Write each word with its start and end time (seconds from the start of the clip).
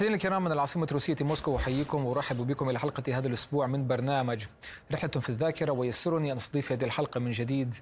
مشاهدينا 0.00 0.16
الكرام 0.16 0.44
من 0.44 0.52
العاصمة 0.52 0.84
الروسية 0.84 1.16
موسكو 1.20 1.56
أحييكم 1.56 2.04
وأرحب 2.04 2.36
بكم 2.36 2.70
إلى 2.70 2.78
حلقة 2.78 3.18
هذا 3.18 3.28
الأسبوع 3.28 3.66
من 3.66 3.86
برنامج 3.86 4.44
رحلة 4.92 5.10
في 5.10 5.28
الذاكرة 5.28 5.72
ويسرني 5.72 6.32
أن 6.32 6.36
أستضيف 6.36 6.72
هذه 6.72 6.84
الحلقة 6.84 7.20
من 7.20 7.30
جديد 7.30 7.74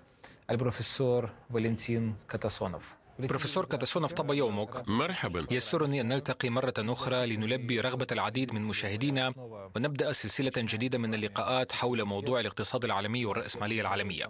البروفيسور 0.50 1.30
فالنتين 1.54 2.14
كاتاسونوف. 2.28 2.97
بروفيسور 3.18 3.64
كاتاسونوف 3.64 4.12
طاب 4.12 4.30
يومك. 4.30 4.88
مرحبا. 4.88 5.46
يسرني 5.50 6.00
أن 6.00 6.08
نلتقي 6.08 6.50
مرة 6.50 6.74
أخرى 6.78 7.26
لنلبي 7.26 7.80
رغبة 7.80 8.06
العديد 8.12 8.54
من 8.54 8.62
مشاهدينا 8.62 9.32
ونبدأ 9.76 10.12
سلسلة 10.12 10.52
جديدة 10.56 10.98
من 10.98 11.14
اللقاءات 11.14 11.72
حول 11.72 12.04
موضوع 12.04 12.40
الاقتصاد 12.40 12.84
العالمي 12.84 13.24
والرأسمالية 13.24 13.80
العالمية. 13.80 14.26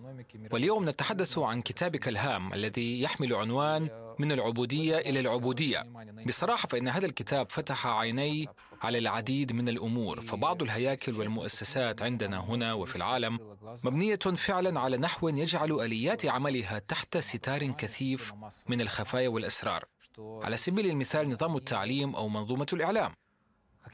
واليوم 0.51 0.85
نتحدث 0.89 1.39
عن 1.39 1.63
كتابك 1.63 2.09
الهام 2.09 2.53
الذي 2.53 3.03
يحمل 3.03 3.35
عنوان 3.35 3.89
من 4.19 4.33
العبودية 4.33 4.99
إلى 4.99 5.21
العبودية. 5.21 5.87
بصراحة 6.27 6.69
فإن 6.69 6.89
هذا 6.89 7.07
الكتاب 7.07 7.51
فتح 7.51 7.87
عيني 7.87 8.49
على 8.83 8.99
العديد 8.99 9.53
من 9.53 9.69
الأمور 9.69 10.21
فبعض 10.21 10.63
الهياكل 10.63 11.15
والمؤسسات 11.15 12.03
عندنا 12.03 12.39
هنا 12.41 12.75
وفي 12.75 12.97
العالم 12.97 13.57
مبنية 13.85 14.17
فعلا 14.17 14.81
على 14.81 14.97
نحو 14.97 15.29
يجعل 15.29 15.73
آليات 15.73 16.27
عملها 16.27 16.79
تحت 16.79 17.19
ستار 17.19 17.67
كثيف 17.67 18.33
من 18.69 18.81
الخفايا 18.81 19.29
والأسرار. 19.29 19.85
على 20.19 20.57
سبيل 20.57 20.87
المثال 20.87 21.31
نظام 21.31 21.57
التعليم 21.57 22.15
أو 22.17 22.29
منظومة 22.29 22.67
الإعلام. 22.73 23.15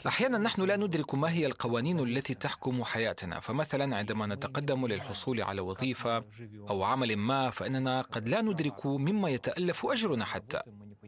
أحيانا 0.07 0.39
نحن 0.39 0.63
لا 0.63 0.77
ندرك 0.77 1.15
ما 1.15 1.31
هي 1.31 1.47
القوانين 1.47 2.01
التي 2.01 2.35
تحكم 2.35 2.85
حياتنا 2.85 3.41
فمثلا 3.41 3.97
عندما 3.97 4.27
نتقدم 4.27 4.87
للحصول 4.87 5.43
على 5.43 5.61
وظيفة 5.61 6.25
أو 6.71 6.83
عمل 6.83 7.17
ما 7.17 7.51
فإننا 7.51 8.01
قد 8.01 8.29
لا 8.29 8.43
ندرك 8.43 8.87
مما 8.87 9.29
يتألف 9.29 9.87
أجرنا 9.87 10.25
حتى 10.25 10.61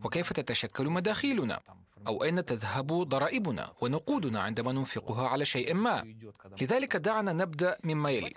وكيف 0.04 0.32
تتشكل 0.32 0.86
مداخيلنا. 0.86 1.60
أو 2.06 2.24
أين 2.24 2.44
تذهب 2.44 2.86
ضرائبنا 2.86 3.72
ونقودنا 3.80 4.40
عندما 4.40 4.72
ننفقها 4.72 5.28
على 5.28 5.44
شيء 5.44 5.74
ما. 5.74 6.14
لذلك 6.60 6.96
دعنا 6.96 7.32
نبدأ 7.32 7.78
مما 7.84 8.10
يلي. 8.10 8.32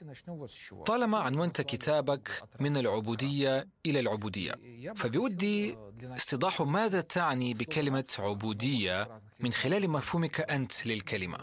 طالما 0.86 1.18
عنونت 1.18 1.62
كتابك 1.62 2.44
من 2.60 2.78
العبودية 2.78 3.68
إلى 3.86 4.00
العبودية 4.00 4.52
فبودي 4.96 5.78
استيضاح 6.16 6.62
ماذا 6.62 7.02
تعني 7.02 7.54
بكلمة 7.54 8.06
عبودية 8.20 9.22
من 9.40 9.52
خلال 9.52 9.90
مفهومك 9.90 10.42
أنت 10.52 10.88
للكلمة؟ 10.88 11.38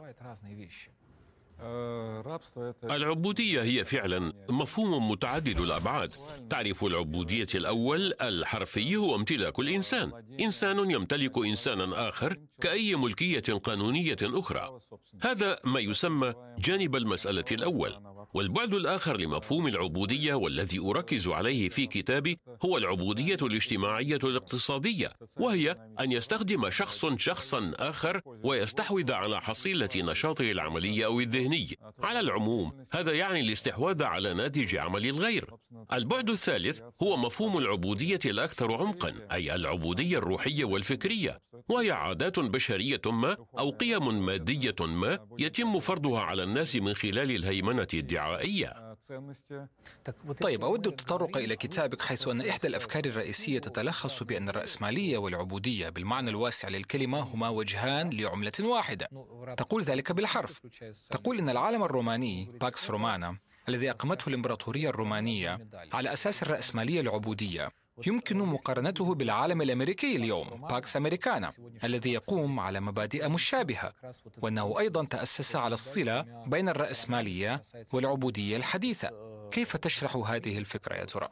العبودية 2.84 3.62
هي 3.62 3.84
فعلا 3.84 4.32
مفهوم 4.50 5.10
متعدد 5.10 5.58
الأبعاد. 5.58 6.12
تعرف 6.50 6.84
العبودية 6.84 7.46
الأول 7.54 8.12
الحرفي 8.20 8.96
هو 8.96 9.14
امتلاك 9.14 9.58
الإنسان. 9.58 10.12
إنسان 10.40 10.90
يمتلك 10.90 11.38
إنسانا 11.38 12.08
آخر 12.08 12.36
كأي 12.60 12.96
ملكية 12.96 13.54
قانونية 13.64 14.16
أخرى. 14.22 14.80
هذا 15.22 15.58
ما 15.64 15.80
يسمى 15.80 16.34
جانب 16.58 16.96
المسألة 16.96 17.44
الأول. 17.52 18.15
والبعد 18.36 18.74
الآخر 18.74 19.16
لمفهوم 19.16 19.66
العبودية 19.66 20.34
والذي 20.34 20.78
أركز 20.78 21.28
عليه 21.28 21.68
في 21.68 21.86
كتابي 21.86 22.38
هو 22.64 22.78
العبودية 22.78 23.38
الاجتماعية 23.42 24.18
الاقتصادية 24.24 25.12
وهي 25.36 25.76
أن 26.00 26.12
يستخدم 26.12 26.70
شخص 26.70 27.06
شخصا 27.06 27.72
آخر 27.78 28.20
ويستحوذ 28.26 29.12
على 29.12 29.40
حصيلة 29.40 29.88
نشاطه 29.96 30.50
العملي 30.50 31.04
أو 31.04 31.20
الذهني. 31.20 31.78
على 31.98 32.20
العموم 32.20 32.84
هذا 32.92 33.12
يعني 33.12 33.40
الاستحواذ 33.40 34.02
على 34.02 34.34
ناتج 34.34 34.76
عمل 34.76 35.06
الغير. 35.06 35.50
البعد 35.92 36.30
الثالث 36.30 36.80
هو 37.02 37.16
مفهوم 37.16 37.58
العبودية 37.58 38.20
الأكثر 38.24 38.72
عمقا 38.72 39.14
أي 39.32 39.54
العبودية 39.54 40.18
الروحية 40.18 40.64
والفكرية 40.64 41.40
وهي 41.68 41.90
عادات 41.90 42.38
بشرية 42.38 43.00
ما 43.06 43.36
أو 43.58 43.70
قيم 43.70 44.26
مادية 44.26 44.74
ما 44.80 45.18
يتم 45.38 45.80
فرضها 45.80 46.20
على 46.20 46.42
الناس 46.42 46.76
من 46.76 46.94
خلال 46.94 47.30
الهيمنة 47.30 47.88
الدعائية 48.26 48.96
طيب 50.40 50.64
أود 50.64 50.86
التطرق 50.86 51.36
إلى 51.36 51.56
كتابك 51.56 52.02
حيث 52.02 52.28
أن 52.28 52.40
إحدى 52.40 52.68
الأفكار 52.68 53.04
الرئيسية 53.04 53.58
تتلخص 53.58 54.22
بأن 54.22 54.48
الرأسمالية 54.48 55.18
والعبودية 55.18 55.88
بالمعنى 55.88 56.30
الواسع 56.30 56.68
للكلمة 56.68 57.20
هما 57.20 57.48
وجهان 57.48 58.10
لعملة 58.10 58.52
واحدة. 58.60 59.08
تقول 59.56 59.82
ذلك 59.82 60.12
بالحرف. 60.12 60.60
تقول 61.10 61.38
إن 61.38 61.48
العالم 61.48 61.82
الروماني 61.82 62.52
Pax 62.60 62.90
Romana 62.90 63.38
الذي 63.68 63.90
أقامته 63.90 64.28
الإمبراطورية 64.28 64.88
الرومانية 64.88 65.68
على 65.92 66.12
أساس 66.12 66.42
الرأسمالية 66.42 67.00
العبودية 67.00 67.68
يمكن 68.06 68.38
مقارنته 68.38 69.14
بالعالم 69.14 69.62
الأمريكي 69.62 70.16
اليوم 70.16 70.66
Pax 70.70 70.96
Americana 70.96 71.52
الذي 71.84 72.12
يقوم 72.12 72.60
على 72.60 72.80
مبادئ 72.80 73.28
مشابهة 73.28 73.92
وأنه 74.42 74.78
أيضا 74.78 75.04
تأسس 75.04 75.56
على 75.56 75.74
الصلة 75.74 76.20
بين 76.46 76.68
الرأسمالية 76.68 77.62
والعبودية 77.92 78.56
الحديثة. 78.56 79.35
كيف 79.50 79.76
تشرح 79.76 80.16
هذه 80.16 80.58
الفكرة 80.58 80.94
يا 80.94 81.04
ترى؟ 81.04 81.28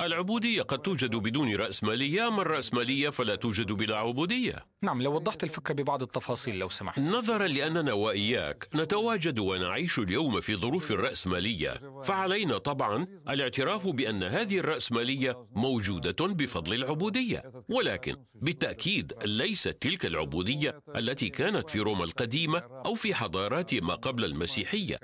العبودية 0.00 0.62
قد 0.62 0.78
توجد 0.78 1.16
بدون 1.16 1.54
رأسمالية 1.54 2.28
أما 2.28 2.42
الرأسمالية 2.42 3.10
فلا 3.10 3.34
توجد 3.34 3.72
بلا 3.72 3.96
عبودية. 3.96 4.66
نعم 4.82 5.02
لو 5.02 5.14
وضحت 5.14 5.44
الفكرة 5.44 5.74
ببعض 5.74 6.02
التفاصيل 6.02 6.58
لو 6.58 6.68
سمحت. 6.68 6.98
نظرا 6.98 7.46
لأننا 7.46 7.92
وإياك 7.92 8.68
نتواجد 8.74 9.38
ونعيش 9.38 9.98
اليوم 9.98 10.40
في 10.40 10.56
ظروف 10.56 10.90
الرأسمالية 10.90 12.02
فعلينا 12.04 12.58
طبعا 12.58 13.06
الاعتراف 13.28 13.88
بأن 13.88 14.22
هذه 14.22 14.58
الرأسمالية 14.58 15.46
موجودة 15.52 16.26
بفضل 16.26 16.74
العبودية. 16.74 17.52
ولكن 17.68 18.16
بالتأكيد 18.34 19.12
ليست 19.24 19.76
تلك 19.80 20.06
العبودية 20.06 20.82
التي 20.96 21.28
كانت 21.28 21.70
في 21.70 21.80
روما 21.80 22.04
القديمة 22.04 22.58
أو 22.58 22.94
في 22.94 23.14
حضارات 23.14 23.74
ما 23.74 23.94
قبل 23.94 24.24
المسيحية. 24.24 24.98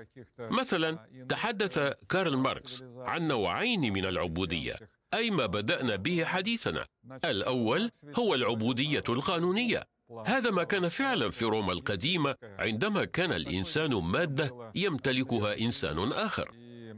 مثلا 0.65 0.99
تحدث 1.29 1.93
كارل 2.09 2.37
ماركس 2.37 2.85
عن 2.97 3.29
نوعين 3.29 3.93
من 3.93 4.05
العبودية 4.05 4.77
أي 5.15 5.31
ما 5.31 5.47
بدأنا 5.47 5.97
به 5.97 6.25
حديثنا. 6.25 6.87
الأول 7.25 7.91
هو 8.19 8.35
العبودية 8.35 9.05
القانونية. 9.09 9.83
هذا 10.27 10.51
ما 10.51 10.65
كان 10.65 10.89
فعلا 10.89 11.31
في 11.31 11.45
روما 11.45 11.73
القديمة 11.73 12.35
عندما 12.43 13.05
كان 13.05 13.33
الإنسان 13.33 13.95
مادة 13.95 14.71
يمتلكها 14.75 15.61
إنسان 15.61 16.13
آخر. 16.13 16.51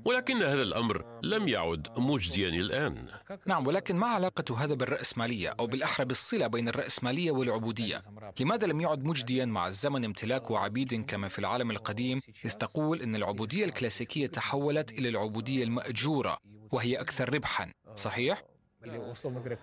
ولكن 0.06 0.36
هذا 0.36 0.62
الأمر 0.62 1.20
لم 1.22 1.48
يعد 1.48 1.88
مجديا 1.98 2.48
الآن. 2.48 3.08
نعم 3.46 3.66
ولكن 3.66 3.96
ما 3.96 4.06
علاقة 4.06 4.64
هذا 4.64 4.74
بالرأسمالية 4.74 5.54
أو 5.60 5.66
بالأحرى 5.66 6.06
بالصلة 6.06 6.46
بين 6.46 6.68
الرأسمالية 6.68 7.30
والعبودية؟ 7.30 8.02
لماذا 8.40 8.66
لم 8.66 8.80
يعد 8.80 9.04
مجديا 9.04 9.44
مع 9.44 9.68
الزمن 9.68 10.04
امتلاك 10.04 10.52
عبيد 10.52 11.04
كما 11.04 11.28
في 11.28 11.38
العالم 11.38 11.70
القديم؟ 11.70 12.20
إذ 12.44 12.52
تقول 12.52 13.02
أن 13.02 13.16
العبودية 13.16 13.64
الكلاسيكية 13.64 14.26
تحولت 14.26 14.92
إلى 14.92 15.08
العبودية 15.08 15.64
المأجورة 15.64 16.38
وهي 16.72 17.00
أكثر 17.00 17.34
ربحا 17.34 17.72
صحيح؟ 17.94 18.42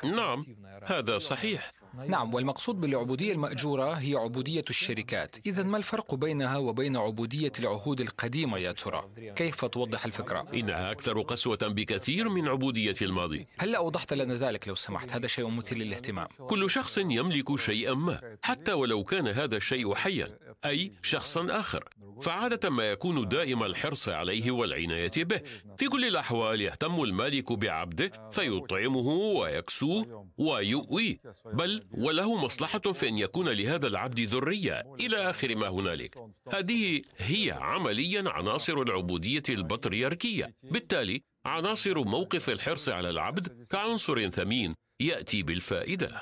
نعم 0.03 0.45
هذا 0.83 1.17
صحيح. 1.17 1.71
نعم. 2.07 2.33
والمقصود 2.33 2.81
بالعبودية 2.81 3.33
المأجورة 3.33 3.93
هي 3.93 4.15
عبودية 4.15 4.65
الشركات. 4.69 5.35
إذا 5.45 5.63
ما 5.63 5.77
الفرق 5.77 6.15
بينها 6.15 6.57
وبين 6.57 6.97
عبودية 6.97 7.51
العهود 7.59 8.01
القديمة 8.01 8.57
يا 8.57 8.71
ترى؟ 8.71 9.09
كيف 9.35 9.65
توضح 9.65 10.05
الفكرة؟ 10.05 10.47
إنها 10.53 10.91
أكثر 10.91 11.21
قسوة 11.21 11.57
بكثير 11.61 12.29
من 12.29 12.47
عبودية 12.47 12.95
الماضي. 13.01 13.45
هل 13.57 13.75
أوضحت 13.75 14.13
لنا 14.13 14.33
ذلك 14.33 14.67
لو 14.67 14.75
سمحت؟ 14.75 15.13
هذا 15.13 15.27
شيء 15.27 15.49
مثير 15.49 15.77
للاهتمام. 15.77 16.27
كل 16.47 16.69
شخص 16.69 16.97
يملك 16.97 17.55
شيئا 17.59 17.93
ما 17.93 18.37
حتى 18.41 18.73
ولو 18.73 19.03
كان 19.03 19.27
هذا 19.27 19.57
الشيء 19.57 19.93
حيا 19.93 20.37
أي 20.65 20.91
شخصا 21.01 21.47
آخر. 21.49 21.89
فعادة 22.21 22.69
ما 22.69 22.91
يكون 22.91 23.27
دائم 23.27 23.63
الحرص 23.63 24.09
عليه 24.09 24.51
والعناية 24.51 25.11
به. 25.17 25.41
في 25.77 25.87
كل 25.87 26.05
الأحوال 26.05 26.61
يهتم 26.61 27.03
المالك 27.03 27.51
بعبده 27.51 28.29
فيطعمه 28.31 29.07
ويكسوه 29.09 30.27
ويؤويه. 30.37 31.17
بل 31.53 31.82
وله 31.91 32.45
مصلحة 32.45 32.79
في 32.79 33.09
أن 33.09 33.17
يكون 33.17 33.49
لهذا 33.49 33.87
العبد 33.87 34.19
ذرية. 34.19 34.95
إلى 34.99 35.29
آخر 35.29 35.55
ما 35.55 35.67
هنالك. 35.67 36.17
هذه 36.53 37.01
هي 37.17 37.51
عمليا 37.51 38.23
عناصر 38.29 38.81
العبودية 38.81 39.43
البطريركية. 39.49 40.53
بالتالي 40.63 41.21
عناصر 41.45 42.03
موقف 42.03 42.49
الحرص 42.49 42.89
على 42.89 43.09
العبد 43.09 43.65
كعنصر 43.71 44.29
ثمين 44.29 44.75
يأتي 44.99 45.43
بالفائدة. 45.43 46.21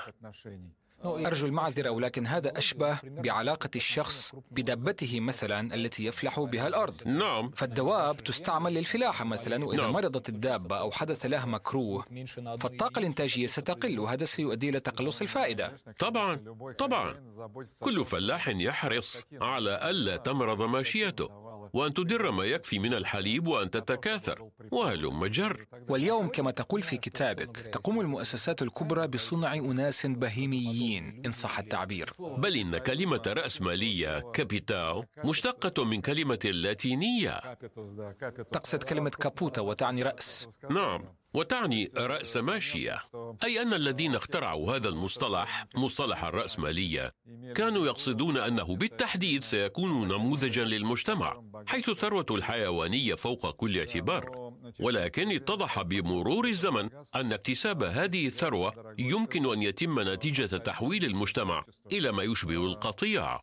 أرجو 1.04 1.46
المعذرة 1.46 1.90
ولكن 1.90 2.26
هذا 2.26 2.58
أشبه 2.58 2.98
بعلاقة 3.04 3.70
الشخص 3.76 4.34
بدابته 4.50 5.20
مثلا 5.20 5.74
التي 5.74 6.04
يفلح 6.04 6.40
بها 6.40 6.68
الأرض. 6.68 7.08
نعم. 7.08 7.50
فالدواب 7.50 8.16
تستعمل 8.16 8.74
للفلاحة 8.74 9.24
مثلا 9.24 9.64
وإذا 9.64 9.82
نعم. 9.82 9.92
مرضت 9.92 10.28
الدابة 10.28 10.78
أو 10.78 10.90
حدث 10.90 11.26
لها 11.26 11.46
مكروه 11.46 12.04
فالطاقة 12.60 12.98
الإنتاجية 12.98 13.46
ستقل 13.46 13.98
وهذا 13.98 14.24
سيؤدي 14.24 14.68
إلى 14.68 14.80
تقلص 14.80 15.20
الفائدة. 15.20 15.76
طبعا 15.98 16.40
طبعا. 16.78 17.14
كل 17.80 18.04
فلاح 18.04 18.48
يحرص 18.48 19.24
على 19.40 19.90
ألا 19.90 20.16
تمرض 20.16 20.62
ماشيته. 20.62 21.41
وأن 21.72 21.94
تدر 21.94 22.30
ما 22.30 22.44
يكفي 22.44 22.78
من 22.78 22.94
الحليب 22.94 23.46
وأن 23.46 23.70
تتكاثر. 23.70 24.48
وهلم 24.70 25.26
جر 25.26 25.66
واليوم 25.88 26.28
كما 26.28 26.50
تقول 26.50 26.82
في 26.82 26.96
كتابك 26.96 27.56
تقوم 27.56 28.00
المؤسسات 28.00 28.62
الكبرى 28.62 29.06
بصنع 29.06 29.54
أناس 29.54 30.06
بهيميين 30.06 31.22
إن 31.26 31.32
صح 31.32 31.58
التعبير. 31.58 32.12
بل 32.20 32.56
إن 32.56 32.78
كلمة 32.78 33.22
رأسمالية 33.26 34.20
كابيتاو 34.32 35.04
مشتقة 35.24 35.84
من 35.84 36.00
كلمة 36.00 36.38
اللاتينية. 36.44 37.40
تقصد 38.52 38.82
كلمة 38.82 39.10
كابوتا 39.10 39.60
وتعني 39.60 40.02
رأس. 40.02 40.48
نعم. 40.70 41.04
وتعني 41.34 41.90
رأس 41.96 42.36
ماشية 42.36 43.02
أي 43.44 43.62
أن 43.62 43.74
الذين 43.74 44.14
اخترعوا 44.14 44.76
هذا 44.76 44.88
المصطلح 44.88 45.66
مصطلح 45.76 46.24
الرأسمالية 46.24 47.14
كانوا 47.54 47.86
يقصدون 47.86 48.36
أنه 48.36 48.76
بالتحديد 48.76 49.42
سيكون 49.42 50.08
نموذجا 50.08 50.64
للمجتمع 50.64 51.42
حيث 51.66 51.88
الثروة 51.88 52.26
الحيوانية 52.30 53.14
فوق 53.14 53.50
كل 53.50 53.78
اعتبار. 53.78 54.52
ولكن 54.80 55.32
اتضح 55.32 55.82
بمرور 55.82 56.46
الزمن 56.46 56.88
أن 57.14 57.32
اكتساب 57.32 57.82
هذه 57.82 58.26
الثروة 58.26 58.94
يمكن 58.98 59.52
أن 59.52 59.62
يتم 59.62 60.00
نتيجة 60.00 60.56
تحويل 60.56 61.04
المجتمع 61.04 61.64
إلى 61.92 62.12
ما 62.12 62.22
يشبه 62.22 62.66
القطيع. 62.66 63.40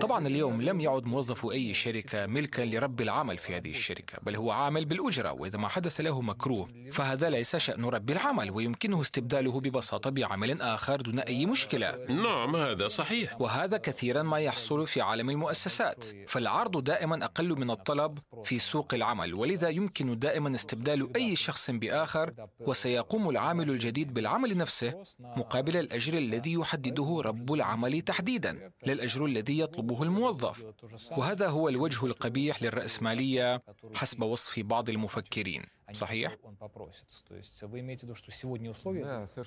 طبعا 0.00 0.26
اليوم 0.26 0.62
لم 0.62 0.80
يعد 0.80 1.04
موظف 1.04 1.46
أي 1.46 1.74
شركة 1.74 2.26
ملكا 2.26 2.62
لرب 2.62 3.00
العمل 3.00 3.38
في 3.38 3.56
هذه 3.56 3.70
الشركة 3.70 4.18
بل 4.22 4.36
هو 4.36 4.50
عامل 4.50 4.84
بالأجرة 4.84 5.32
وإذا 5.32 5.58
ما 5.58 5.68
حدث 5.68 6.00
له 6.00 6.20
مكروه 6.20 6.68
فهذا 6.92 7.30
ليس 7.30 7.56
شأن 7.56 7.84
رب 7.84 8.10
العمل 8.10 8.50
ويمكنه 8.50 9.00
استبداله 9.00 9.60
ببساطة 9.60 10.10
بعمل 10.10 10.62
آخر 10.62 11.00
دون 11.00 11.18
أي 11.20 11.46
مشكلة. 11.46 12.06
نعم 12.08 12.56
هذا 12.56 12.88
صحيح. 12.88 13.40
وهذا 13.40 13.76
كثيرا 13.76 14.22
ما 14.22 14.38
يحصل 14.38 14.86
في 14.86 15.00
عالم 15.00 15.30
المؤسسات 15.30 16.04
فالعرض 16.28 16.84
دائما 16.84 17.24
أقل 17.24 17.58
من 17.58 17.70
الطلب 17.70 18.18
في 18.44 18.58
سوق 18.58 18.94
العمل 18.94 19.34
ولذا 19.34 19.68
يمكن 19.68 20.18
دائما 20.18 20.54
استبدال 20.54 21.16
أي 21.16 21.36
شخص 21.36 21.70
بآخر 21.70 22.32
وسيقوم 22.60 23.30
العامل 23.30 23.70
الجديد 23.70 24.14
بالعمل 24.14 24.56
نفسه 24.56 25.04
مقابل 25.20 25.76
الأجر 25.76 26.18
الذي 26.18 26.52
يحدده 26.52 27.22
رب 27.24 27.52
العمل 27.52 28.00
تحديدا 28.00 28.70
لا 28.86 28.92
الأجر 28.92 29.24
الذي 29.24 29.63
يطلبه 29.64 30.02
الموظف. 30.02 30.64
وهذا 31.10 31.48
هو 31.48 31.68
الوجه 31.68 32.06
القبيح 32.06 32.62
للرأسمالية 32.62 33.62
حسب 33.94 34.22
وصف 34.22 34.60
بعض 34.60 34.88
المفكرين. 34.90 35.62
صحيح؟ 35.92 36.36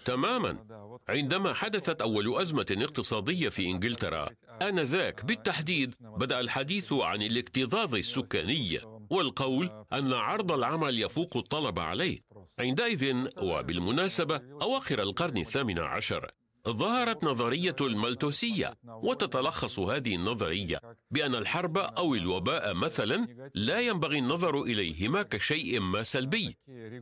تماما. 0.06 0.58
عندما 1.10 1.54
حدثت 1.54 2.02
أول 2.02 2.42
أزمة 2.42 2.66
اقتصادية 2.72 3.50
في 3.50 3.66
إنجلترا 3.66 4.30
آنذاك 4.62 5.26
بالتحديد 5.26 5.96
بدأ 6.02 6.40
الحديث 6.40 6.94
عن 6.94 7.22
الاكتظاظ 7.22 7.96
السكاني 7.96 8.80
والقول 9.10 9.86
أن 9.94 10.14
عرض 10.14 10.52
العمل 10.52 11.00
يفوق 11.00 11.38
الطلب 11.38 11.80
عليه. 11.80 12.20
عندئذ 12.60 13.28
وبالمناسبة 13.42 14.42
أواخر 14.62 15.02
القرن 15.02 15.38
الثامن 15.38 15.80
عشر. 15.80 16.32
ظهرت 16.72 17.24
نظرية 17.24 17.76
الملتوسية 17.82 18.74
وتتلخص 18.88 19.80
هذه 19.80 20.16
النظرية 20.16 20.80
بأن 21.12 21.36
الحرب 21.36 21.78
أو 21.78 22.16
الوباء 22.16 22.74
مثلا 22.74 23.28
لا 23.56 23.80
ينبغي 23.80 24.20
النظر 24.20 24.62
إليهما 24.62 25.22
كشيء 25.22 25.80
ما 25.80 26.04
سلبي. 26.04 26.58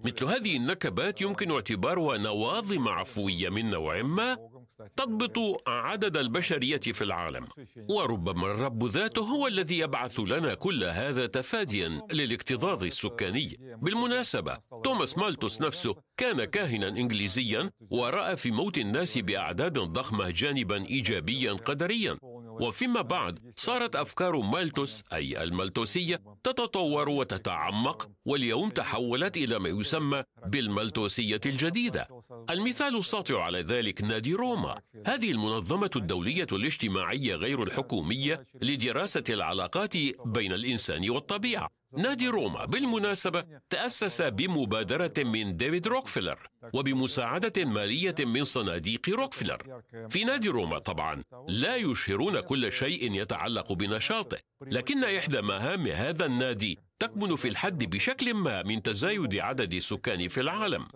مثل 0.05 0.25
هذه 0.25 0.57
النكبات 0.57 1.21
يمكن 1.21 1.51
اعتبارها 1.51 2.17
نواظم 2.17 2.87
عفوية 2.87 3.49
من 3.49 3.69
نوع 3.69 4.01
ما 4.01 4.37
تضبط 4.97 5.63
عدد 5.67 6.17
البشرية 6.17 6.77
في 6.77 7.03
العالم. 7.03 7.47
وربما 7.89 8.51
الرب 8.51 8.87
ذاته 8.87 9.21
هو 9.21 9.47
الذي 9.47 9.79
يبعث 9.79 10.19
لنا 10.19 10.53
كل 10.53 10.83
هذا 10.83 11.25
تفاديا 11.25 12.01
للاكتظاظ 12.11 12.83
السكاني. 12.83 13.57
بالمناسبة 13.81 14.57
توماس 14.83 15.17
مالتوس 15.17 15.61
نفسه 15.61 15.95
كان 16.17 16.43
كاهنا 16.43 16.87
إنجليزيا 16.87 17.71
ورأى 17.89 18.37
في 18.37 18.51
موت 18.51 18.77
الناس 18.77 19.17
بأعداد 19.17 19.79
ضخمة 19.79 20.29
جانبا 20.29 20.85
إيجابيا 20.85 21.53
قدريا. 21.53 22.17
وفيما 22.61 23.01
بعد 23.01 23.39
صارت 23.57 23.95
أفكار 23.95 24.37
مالتوس 24.39 25.03
أي 25.13 25.43
المالتوسية 25.43 26.21
تتطور 26.43 27.09
وتتعمق 27.09 28.09
واليوم 28.25 28.69
تحولت 28.69 29.37
إلى 29.37 29.59
ما 29.59 29.69
يسمى 29.69 30.23
بالمالتوسية 30.45 31.41
الجديدة. 31.45 32.07
المثال 32.49 32.97
الساطع 32.97 33.43
على 33.43 33.61
ذلك 33.61 34.01
نادي 34.01 34.33
روما. 34.33 34.81
هذه 35.07 35.31
المنظمة 35.31 35.91
الدولية 35.95 36.47
الاجتماعية 36.51 37.35
غير 37.35 37.63
الحكومية 37.63 38.45
لدراسة 38.61 39.23
العلاقات 39.29 39.93
بين 40.25 40.53
الإنسان 40.53 41.09
والطبيعة. 41.09 41.69
نادي 41.97 42.27
روما 42.27 42.65
بالمناسبة 42.65 43.45
تأسس 43.69 44.21
بمبادرة 44.21 45.13
من 45.17 45.57
ديفيد 45.57 45.87
روكفيلر 45.87 46.39
وبمساعدة 46.73 47.65
مالية 47.65 48.15
من 48.19 48.43
صناديق 48.43 49.09
روكفيلر. 49.09 49.81
في 50.09 50.23
نادي 50.23 50.49
روما 50.49 50.79
طبعا 50.79 51.23
لا 51.47 51.75
يشهرون 51.75 52.39
كل 52.39 52.71
شيء 52.71 53.21
يتعلق 53.21 53.73
بنشاطه 53.73 54.37
لكن 54.61 55.03
إحدى 55.03 55.41
مهام 55.41 55.87
هذا 55.87 56.25
النادي 56.25 56.79
تكمن 56.99 57.35
في 57.35 57.47
الحد 57.47 57.83
بشكل 57.83 58.33
ما 58.33 58.63
من 58.63 58.81
تزايد 58.81 59.35
عدد 59.35 59.73
السكان 59.73 60.27
في 60.27 60.41
العالم. 60.41 60.87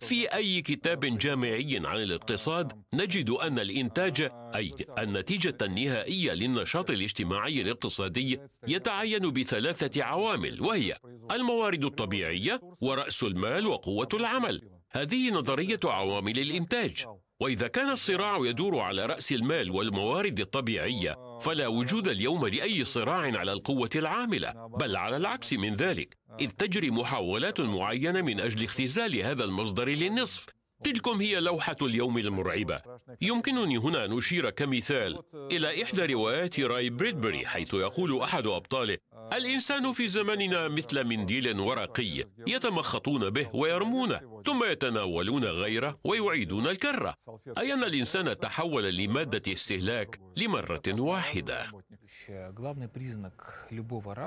في 0.00 0.34
أي 0.34 0.62
كتاب 0.62 1.18
جامعي 1.18 1.80
عن 1.84 2.02
الاقتصاد 2.02 2.72
نجد 2.94 3.30
أن 3.30 3.58
الإنتاج 3.58 4.30
أي 4.54 4.70
النتيجة 4.98 5.58
النهائية 5.62 6.32
للنشاط 6.32 6.90
الاجتماعي 6.90 7.60
الاقتصادي 7.60 8.40
يتعين 8.68 9.30
بثلاثة 9.30 10.04
عوامل 10.04 10.62
وهي 10.62 10.98
الموارد 11.30 11.84
الطبيعية 11.84 12.60
ورأس 12.80 13.22
المال 13.22 13.66
وقوة 13.66 14.08
العمل. 14.14 14.62
هذه 14.90 15.30
نظرية 15.30 15.80
عوامل 15.84 16.38
الإنتاج. 16.38 17.04
وإذا 17.40 17.68
كان 17.68 17.90
الصراع 17.90 18.38
يدور 18.40 18.78
على 18.78 19.06
رأس 19.06 19.32
المال 19.32 19.70
والموارد 19.70 20.40
الطبيعية 20.40 21.16
فلا 21.40 21.66
وجود 21.66 22.08
اليوم 22.08 22.46
لأي 22.46 22.84
صراع 22.84 23.38
على 23.38 23.52
القوة 23.52 23.90
العاملة 23.94 24.52
بل 24.66 24.96
على 24.96 25.16
العكس 25.16 25.52
من 25.52 25.74
ذلك 25.74 26.16
إذ 26.40 26.50
تجري 26.50 26.90
محاولات 26.90 27.60
معينة 27.60 28.20
من 28.20 28.40
أجل 28.40 28.64
اختزال 28.64 29.16
هذا 29.16 29.44
المصدر 29.44 29.88
للنصف. 29.88 30.46
تلكم 30.84 31.20
هي 31.20 31.40
لوحة 31.40 31.76
اليوم 31.82 32.18
المرعبة. 32.18 32.80
يمكنني 33.20 33.76
هنا 33.78 34.04
أن 34.04 34.18
أشير 34.18 34.50
كمثال 34.50 35.18
إلى 35.34 35.82
إحدى 35.82 36.12
روايات 36.14 36.60
راي 36.60 36.90
بريدبري 36.90 37.46
حيث 37.46 37.74
يقول 37.74 38.20
أحد 38.22 38.46
أبطاله 38.46 38.98
الإنسان 39.32 39.92
في 39.92 40.08
زمننا 40.08 40.68
مثل 40.68 41.04
منديل 41.04 41.60
ورقي 41.60 42.24
يتمخطون 42.46 43.30
به 43.30 43.56
ويرمونه 43.56 44.42
ثم 44.46 44.64
يتناولون 44.64 45.44
غيره 45.44 45.98
ويعيدون 46.04 46.66
الكرة. 46.66 47.14
أي 47.58 47.72
أن 47.72 47.84
الإنسان 47.84 48.38
تحول 48.38 48.94
لمادة 48.96 49.52
استهلاك 49.52 50.20
لمرة 50.36 50.82
واحدة؟ 50.88 51.66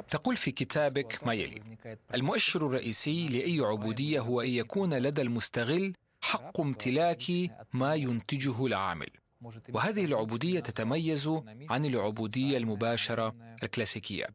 تقول 0.09 0.37
في 0.37 0.51
كتابك 0.51 1.19
ما 1.25 1.33
يلي 1.33 1.61
المؤشر 2.13 2.67
الرئيسي 2.67 3.27
لأي 3.27 3.59
عبودية 3.59 4.19
هو 4.19 4.41
أن 4.41 4.49
يكون 4.49 4.93
لدى 4.93 5.21
المستغل 5.21 5.93
حق 6.21 6.61
امتلاك 6.61 7.23
ما 7.73 7.95
ينتجه 7.95 8.65
العامل. 8.65 9.07
وهذه 9.73 10.05
العبودية 10.05 10.59
تتميز 10.59 11.27
عن 11.69 11.85
العبودية 11.85 12.57
المباشرة 12.57 13.35
الكلاسيكية. 13.63 14.27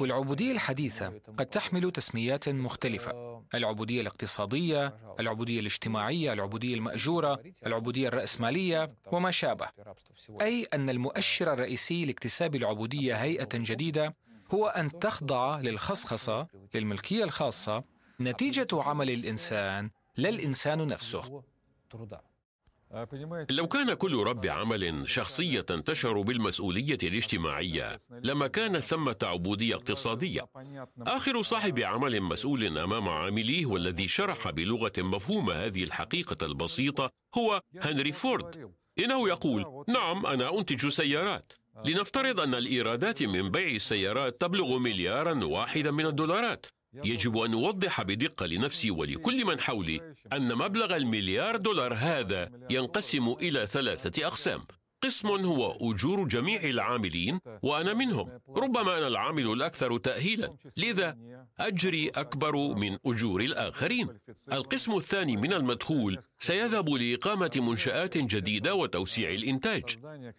والعبودية 0.00 0.52
الحديثة 0.52 1.08
قد 1.38 1.46
تحمل 1.46 1.90
تسميات 1.90 2.48
مختلفة. 2.48 3.42
العبودية 3.54 4.00
الاقتصادية 4.00 4.96
العبودية 5.20 5.60
الاجتماعية 5.60 6.32
العبودية 6.32 6.74
المأجورة 6.74 7.42
العبودية 7.66 8.08
الرأسمالية 8.08 8.94
وما 9.12 9.30
شابه. 9.30 9.68
أي 10.40 10.66
أن 10.74 10.90
المؤشر 10.90 11.52
الرئيسي 11.52 12.04
لاكتساب 12.04 12.54
العبودية 12.54 13.14
هيئة 13.14 13.48
جديدة 13.54 14.14
هو 14.54 14.66
أن 14.66 14.98
تخضع 14.98 15.60
للخصخصة 15.60 16.46
للملكية 16.74 17.24
الخاصة 17.24 17.84
نتيجة 18.20 18.68
عمل 18.72 19.10
الإنسان 19.10 19.90
لا 20.16 20.28
الإنسان 20.28 20.86
نفسه. 20.86 21.42
لو 23.50 23.68
كان 23.68 23.94
كل 23.94 24.16
رب 24.16 24.46
عمل 24.46 25.10
شخصية 25.10 25.60
تشعر 25.60 26.20
بالمسؤولية 26.20 26.98
الاجتماعية 27.02 27.98
لما 28.10 28.46
كانت 28.46 28.76
ثمة 28.76 29.16
عبودية 29.22 29.74
اقتصادية. 29.74 30.46
آخر 31.00 31.42
صاحب 31.42 31.80
عمل 31.80 32.20
مسؤول 32.20 32.78
أمام 32.78 33.08
عامليه 33.08 33.66
والذي 33.66 34.08
شرح 34.08 34.50
بلغة 34.50 34.92
مفهوم 34.98 35.50
هذه 35.50 35.82
الحقيقة 35.82 36.46
البسيطة 36.46 37.10
هو 37.34 37.60
هنري 37.80 38.12
فورد. 38.12 38.72
إنه 38.98 39.28
يقول 39.28 39.84
نعم 39.88 40.26
أنا 40.26 40.58
أنتج 40.58 40.88
سيارات. 40.88 41.52
لنفترض 41.84 42.40
أن 42.40 42.54
الإيرادات 42.54 43.22
من 43.22 43.50
بيع 43.50 43.68
السيارات 43.68 44.40
تبلغ 44.40 44.78
مليارا 44.78 45.44
واحدا 45.44 45.90
من 45.90 46.06
الدولارات. 46.06 46.66
يجب 47.04 47.38
أن 47.38 47.52
أوضح 47.52 48.02
بدقة 48.02 48.46
لنفسي 48.46 48.90
ولكل 48.90 49.44
من 49.44 49.60
حولي 49.60 50.14
أن 50.32 50.54
مبلغ 50.54 50.96
المليار 50.96 51.56
دولار 51.56 51.94
هذا 51.94 52.50
ينقسم 52.70 53.32
إلى 53.32 53.66
ثلاثة 53.66 54.26
أقسام. 54.26 54.60
قسم 55.04 55.28
هو 55.28 55.90
أجور 55.90 56.28
جميع 56.28 56.62
العاملين 56.62 57.40
وأنا 57.62 57.94
منهم. 57.94 58.40
ربما 58.48 58.98
أنا 58.98 59.06
العامل 59.06 59.52
الأكثر 59.52 59.98
تأهيلا. 59.98 60.56
لذا 60.76 61.16
أجري 61.60 62.08
أكبر 62.08 62.56
من 62.56 62.98
أجور 63.06 63.40
الآخرين. 63.40 64.08
القسم 64.52 64.96
الثاني 64.96 65.36
من 65.36 65.52
المدخول 65.52 66.18
سيذهب 66.38 66.88
لإقامة 66.88 67.50
منشآت 67.56 68.18
جديدة 68.18 68.74
وتوسيع 68.74 69.30
الإنتاج. 69.30 69.84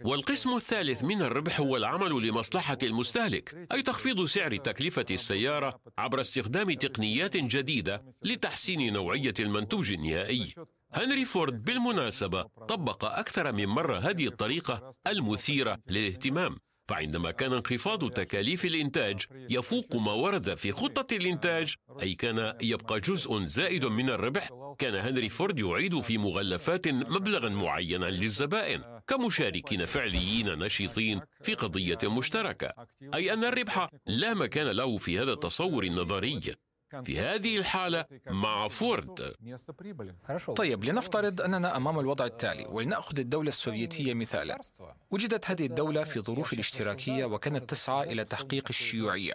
والقسم 0.01 0.55
الثالث 0.55 1.03
من 1.03 1.21
الربح 1.21 1.59
هو 1.59 1.77
العمل 1.77 2.27
لمصلحة 2.27 2.77
المستهلك 2.83 3.67
أي 3.71 3.81
تخفيض 3.81 4.25
سعر 4.25 4.55
تكلفة 4.55 5.05
السيارة 5.11 5.79
عبر 5.97 6.21
استخدام 6.21 6.73
تقنيات 6.73 7.37
جديدة 7.37 8.03
لتحسين 8.23 8.93
نوعية 8.93 9.33
المنتوج 9.39 9.91
النهائي. 9.91 10.53
هنري 10.95 11.25
فورد 11.25 11.63
بالمناسبة 11.63 12.41
طبق 12.67 13.05
أكثر 13.05 13.51
من 13.51 13.65
مرة 13.65 13.99
هذه 13.99 14.27
الطريقة 14.27 14.91
المثيرة 15.07 15.79
للاهتمام 15.87 16.57
فعندما 16.87 17.31
كان 17.31 17.53
انخفاض 17.53 18.09
تكاليف 18.09 18.65
الإنتاج 18.65 19.21
يفوق 19.49 19.95
ما 19.95 20.11
ورد 20.11 20.55
في 20.57 20.71
خطة 20.71 21.15
الإنتاج 21.15 21.75
أي 22.01 22.15
كان 22.15 22.53
يبقى 22.61 22.99
جزء 22.99 23.45
زائد 23.45 23.85
من 23.85 24.09
الربح 24.09 24.49
كان 24.79 24.95
هنري 24.95 25.29
فورد 25.29 25.59
يعيد 25.59 25.99
في 25.99 26.17
مغلفات 26.17 26.87
مبلغا 26.87 27.49
معينا 27.49 28.05
للزبائن 28.05 28.83
كمشاركين 29.07 29.85
فعليين 29.85 30.59
نشيطين 30.59 31.21
في 31.43 31.53
قضية 31.53 31.97
مشتركة 32.03 32.73
أي 33.13 33.33
أن 33.33 33.43
الربح 33.43 33.89
لا 34.05 34.33
مكان 34.33 34.67
له 34.67 34.97
في 34.97 35.19
هذا 35.19 35.33
التصور 35.33 35.83
النظري. 35.83 36.39
في 37.03 37.19
هذه 37.19 37.57
الحالة 37.57 38.05
مع 38.27 38.67
فورد. 38.67 39.35
طيب 40.55 40.83
لنفترض 40.83 41.41
أننا 41.41 41.77
أمام 41.77 41.99
الوضع 41.99 42.25
التالي 42.25 42.65
ولنأخذ 42.69 43.19
الدولة 43.19 43.47
السوفيتية 43.47 44.13
مثالا. 44.13 44.61
وجدت 45.11 45.49
هذه 45.49 45.65
الدولة 45.65 46.03
في 46.03 46.19
ظروف 46.19 46.53
الاشتراكية 46.53 47.25
وكانت 47.25 47.69
تسعى 47.69 48.11
إلى 48.13 48.25
تحقيق 48.25 48.65
الشيوعية. 48.69 49.33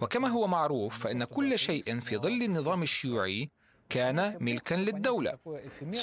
وكما 0.00 0.28
هو 0.28 0.46
معروف 0.46 0.98
فإن 0.98 1.24
كل 1.24 1.58
شيء 1.58 2.00
في 2.00 2.16
ظل 2.16 2.42
النظام 2.42 2.82
الشيوعي 2.82 3.50
كان 3.90 4.36
ملكا 4.40 4.74
للدولة. 4.74 5.38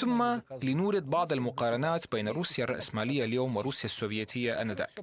ثم 0.00 0.38
لنورد 0.62 1.10
بعض 1.10 1.32
المقارنات 1.32 2.04
بين 2.12 2.28
روسيا 2.28 2.64
الرأسمالية 2.64 3.24
اليوم 3.24 3.56
وروسيا 3.56 3.84
السوفيتية 3.84 4.62
آنذاك. 4.62 5.00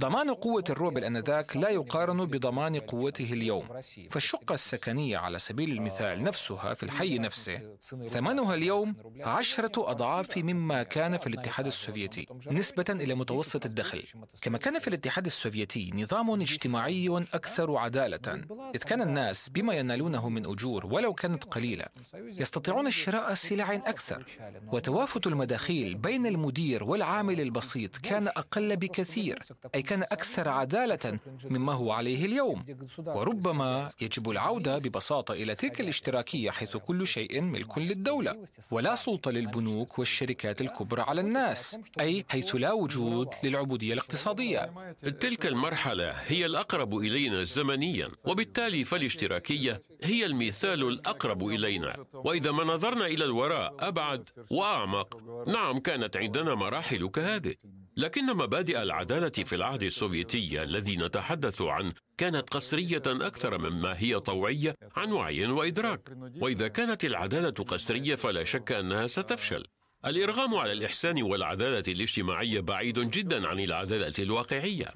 ضمان 0.00 0.30
قوة 0.30 0.64
الروبل 0.70 1.04
آنذاك 1.04 1.56
لا 1.56 1.68
يقارن 1.68 2.24
بضمان 2.24 2.76
قوته 2.78 3.32
اليوم. 3.32 3.64
فالشقة 4.10 4.54
السكنية 4.54 5.18
على 5.18 5.38
سبيل 5.38 5.70
المثال 5.70 6.22
نفسها 6.22 6.74
في 6.74 6.82
الحي 6.82 7.18
نفسه 7.18 7.60
ثمنها 8.08 8.54
اليوم 8.54 8.94
عشرة 9.20 9.90
أضعاف 9.90 10.38
مما 10.38 10.82
كان 10.82 11.18
في 11.18 11.26
الاتحاد 11.26 11.66
السوفيتي 11.66 12.26
نسبة 12.50 12.84
إلى 12.90 13.14
متوسط 13.14 13.66
الدخل. 13.66 14.02
كما 14.42 14.58
كان 14.58 14.78
في 14.78 14.88
الاتحاد 14.88 15.26
السوفيتي 15.26 15.90
نظام 15.94 16.30
اجتماعي 16.30 17.08
أكثر 17.34 17.76
عدالة 17.76 18.44
إذ 18.74 18.78
كان 18.78 19.02
الناس 19.02 19.48
بما 19.48 19.74
ينالونه 19.74 20.28
من 20.28 20.46
أجور 20.46 20.86
ولو 20.86 21.14
كانت 21.14 21.44
قليلة. 21.44 21.84
يستطيعون 22.28 22.90
شراء 22.90 23.34
سلع 23.34 23.74
أكثر 23.74 24.24
وتوافت 24.72 25.26
المداخيل 25.26 25.94
بين 25.94 26.26
المدير 26.26 26.84
والعامل 26.84 27.40
البسيط 27.40 27.96
كان 27.96 28.28
أقل 28.28 28.76
بكثير 28.76 29.42
أي 29.74 29.82
كان 29.82 30.02
أكثر 30.02 30.48
عدالة 30.48 31.18
مما 31.44 31.72
هو 31.72 31.92
عليه 31.92 32.24
اليوم. 32.24 32.64
وربما 32.98 33.90
يجب 34.00 34.30
العودة 34.30 34.78
ببساطة 34.78 35.34
إلى 35.34 35.54
تلك 35.54 35.80
الاشتراكية 35.80 36.50
حيث 36.50 36.76
كل 36.76 37.06
شيء 37.06 37.40
ملك 37.40 37.78
للدولة 37.78 38.44
ولا 38.70 38.94
سلطة 38.94 39.30
للبنوك 39.30 39.98
والشركات 39.98 40.60
الكبرى 40.60 41.02
على 41.02 41.20
الناس 41.20 41.78
أي 42.00 42.24
حيث 42.28 42.54
لا 42.54 42.72
وجود 42.72 43.28
للعبودية 43.44 43.92
الاقتصادية. 43.92 44.72
تلك 45.20 45.46
المرحلة 45.46 46.10
هي 46.10 46.46
الأقرب 46.46 46.96
إلينا 46.96 47.44
زمنيا 47.44 48.08
وبالتالي 48.24 48.84
فالاشتراكية 48.84 49.82
هي 50.02 50.26
المثال 50.26 50.88
الأقرب 50.88 51.46
إلينا. 51.46 51.96
وإذا 52.12 52.50
ما 52.52 52.64
نظرنا 52.64 53.06
إلى 53.06 53.24
الوراء 53.24 53.74
أبعد 53.80 54.28
وأعمق. 54.50 55.16
نعم 55.48 55.78
كانت 55.78 56.16
عندنا 56.16 56.54
مراحل 56.54 57.08
كهذه. 57.08 57.54
لكن 57.96 58.26
مبادئ 58.26 58.82
العدالة 58.82 59.28
في 59.28 59.56
العهد 59.56 59.82
السوفيتي 59.82 60.62
الذي 60.62 60.96
نتحدث 60.96 61.62
عنه 61.62 61.92
كانت 62.18 62.50
قسرية 62.50 63.02
أكثر 63.06 63.58
مما 63.58 63.94
هي 64.00 64.20
طوعية 64.20 64.76
عن 64.96 65.12
وعي 65.12 65.46
وإدراك. 65.46 66.08
وإذا 66.40 66.68
كانت 66.68 67.04
العدالة 67.04 67.64
قسرية 67.64 68.14
فلا 68.14 68.44
شك 68.44 68.72
أنها 68.72 69.06
ستفشل. 69.06 69.64
الإرغام 70.06 70.54
على 70.54 70.72
الإحسان 70.72 71.22
والعدالة 71.22 71.92
الاجتماعية 71.92 72.60
بعيد 72.60 72.98
جدا 73.10 73.48
عن 73.48 73.60
العدالة 73.60 74.12
الواقعية. 74.18 74.86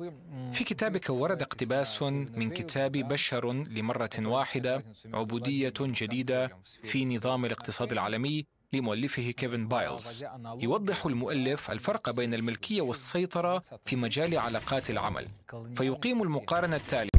في 0.53 0.65
كتابك 0.65 1.11
ورد 1.11 1.43
اقتباس 1.43 2.03
من 2.03 2.51
كتاب 2.51 2.93
بشر 2.93 3.53
لمرة 3.53 4.11
واحدة 4.19 4.85
عبودية 5.15 5.73
جديدة 5.81 6.59
في 6.83 7.05
نظام 7.05 7.45
الاقتصاد 7.45 7.93
العالمي 7.93 8.47
لمؤلفه 8.73 9.31
كيفن 9.31 9.69
بايلز. 9.69 10.25
يوضح 10.61 11.07
المؤلف 11.07 11.71
الفرق 11.71 12.11
بين 12.11 12.35
الملكية 12.35 12.81
والسيطرة 12.81 13.63
في 13.85 13.97
مجال 13.97 14.39
علاقات 14.39 14.91
العمل. 14.91 15.29
فيقيم 15.77 16.23
المقارنة 16.23 16.77
التالية. 16.77 17.15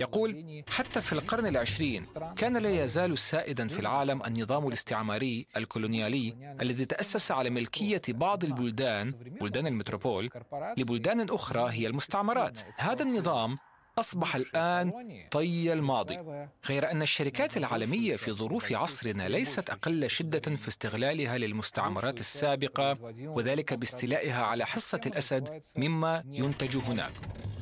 يقول 0.00 0.62
حتى 0.68 1.02
في 1.02 1.12
القرن 1.18 1.46
العشرين 1.46 2.04
كان 2.36 2.56
لا 2.56 2.84
يزال 2.84 3.18
سائدا 3.18 3.68
في 3.68 3.80
العالم 3.80 4.22
النظام 4.22 4.68
الاستعماري 4.68 5.46
الكولونيالي 5.56 6.56
الذي 6.60 6.84
تأسس 6.84 7.30
على 7.30 7.50
ملكية 7.50 8.02
بعض 8.08 8.44
البلدان 8.44 9.10
بلدان 9.40 9.66
المتروبول 9.66 10.30
لبلدان 10.76 11.30
أخرى 11.30 11.70
هي 11.70 11.86
المستعمرات. 11.90 12.60
هذا 12.76 13.02
النظام 13.02 13.58
أصبح 13.98 14.36
الآن 14.36 14.92
طي 15.30 15.72
الماضي. 15.72 16.18
غير 16.66 16.90
أن 16.90 17.02
الشركات 17.02 17.56
العالمية 17.56 18.16
في 18.16 18.32
ظروف 18.32 18.72
عصرنا 18.72 19.28
ليست 19.28 19.70
أقل 19.70 20.10
شدة 20.10 20.56
في 20.56 20.68
استغلالها 20.68 21.38
للمستعمرات 21.38 22.20
السابقة 22.20 22.96
وذلك 23.20 23.74
باستيلائها 23.74 24.42
على 24.42 24.66
حصة 24.66 25.00
الأسد 25.06 25.60
مما 25.76 26.24
ينتج 26.32 26.76
هناك. 26.76 27.12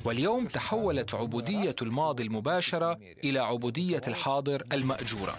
واليوم 0.05 0.47
تحولت 0.47 1.15
عبودية 1.15 1.77
الماضي 1.83 2.23
المباشرة 2.23 2.99
إلى 3.25 3.39
عبودية 3.39 4.03
الحاضر 4.09 4.63
المأجورة. 4.73 5.39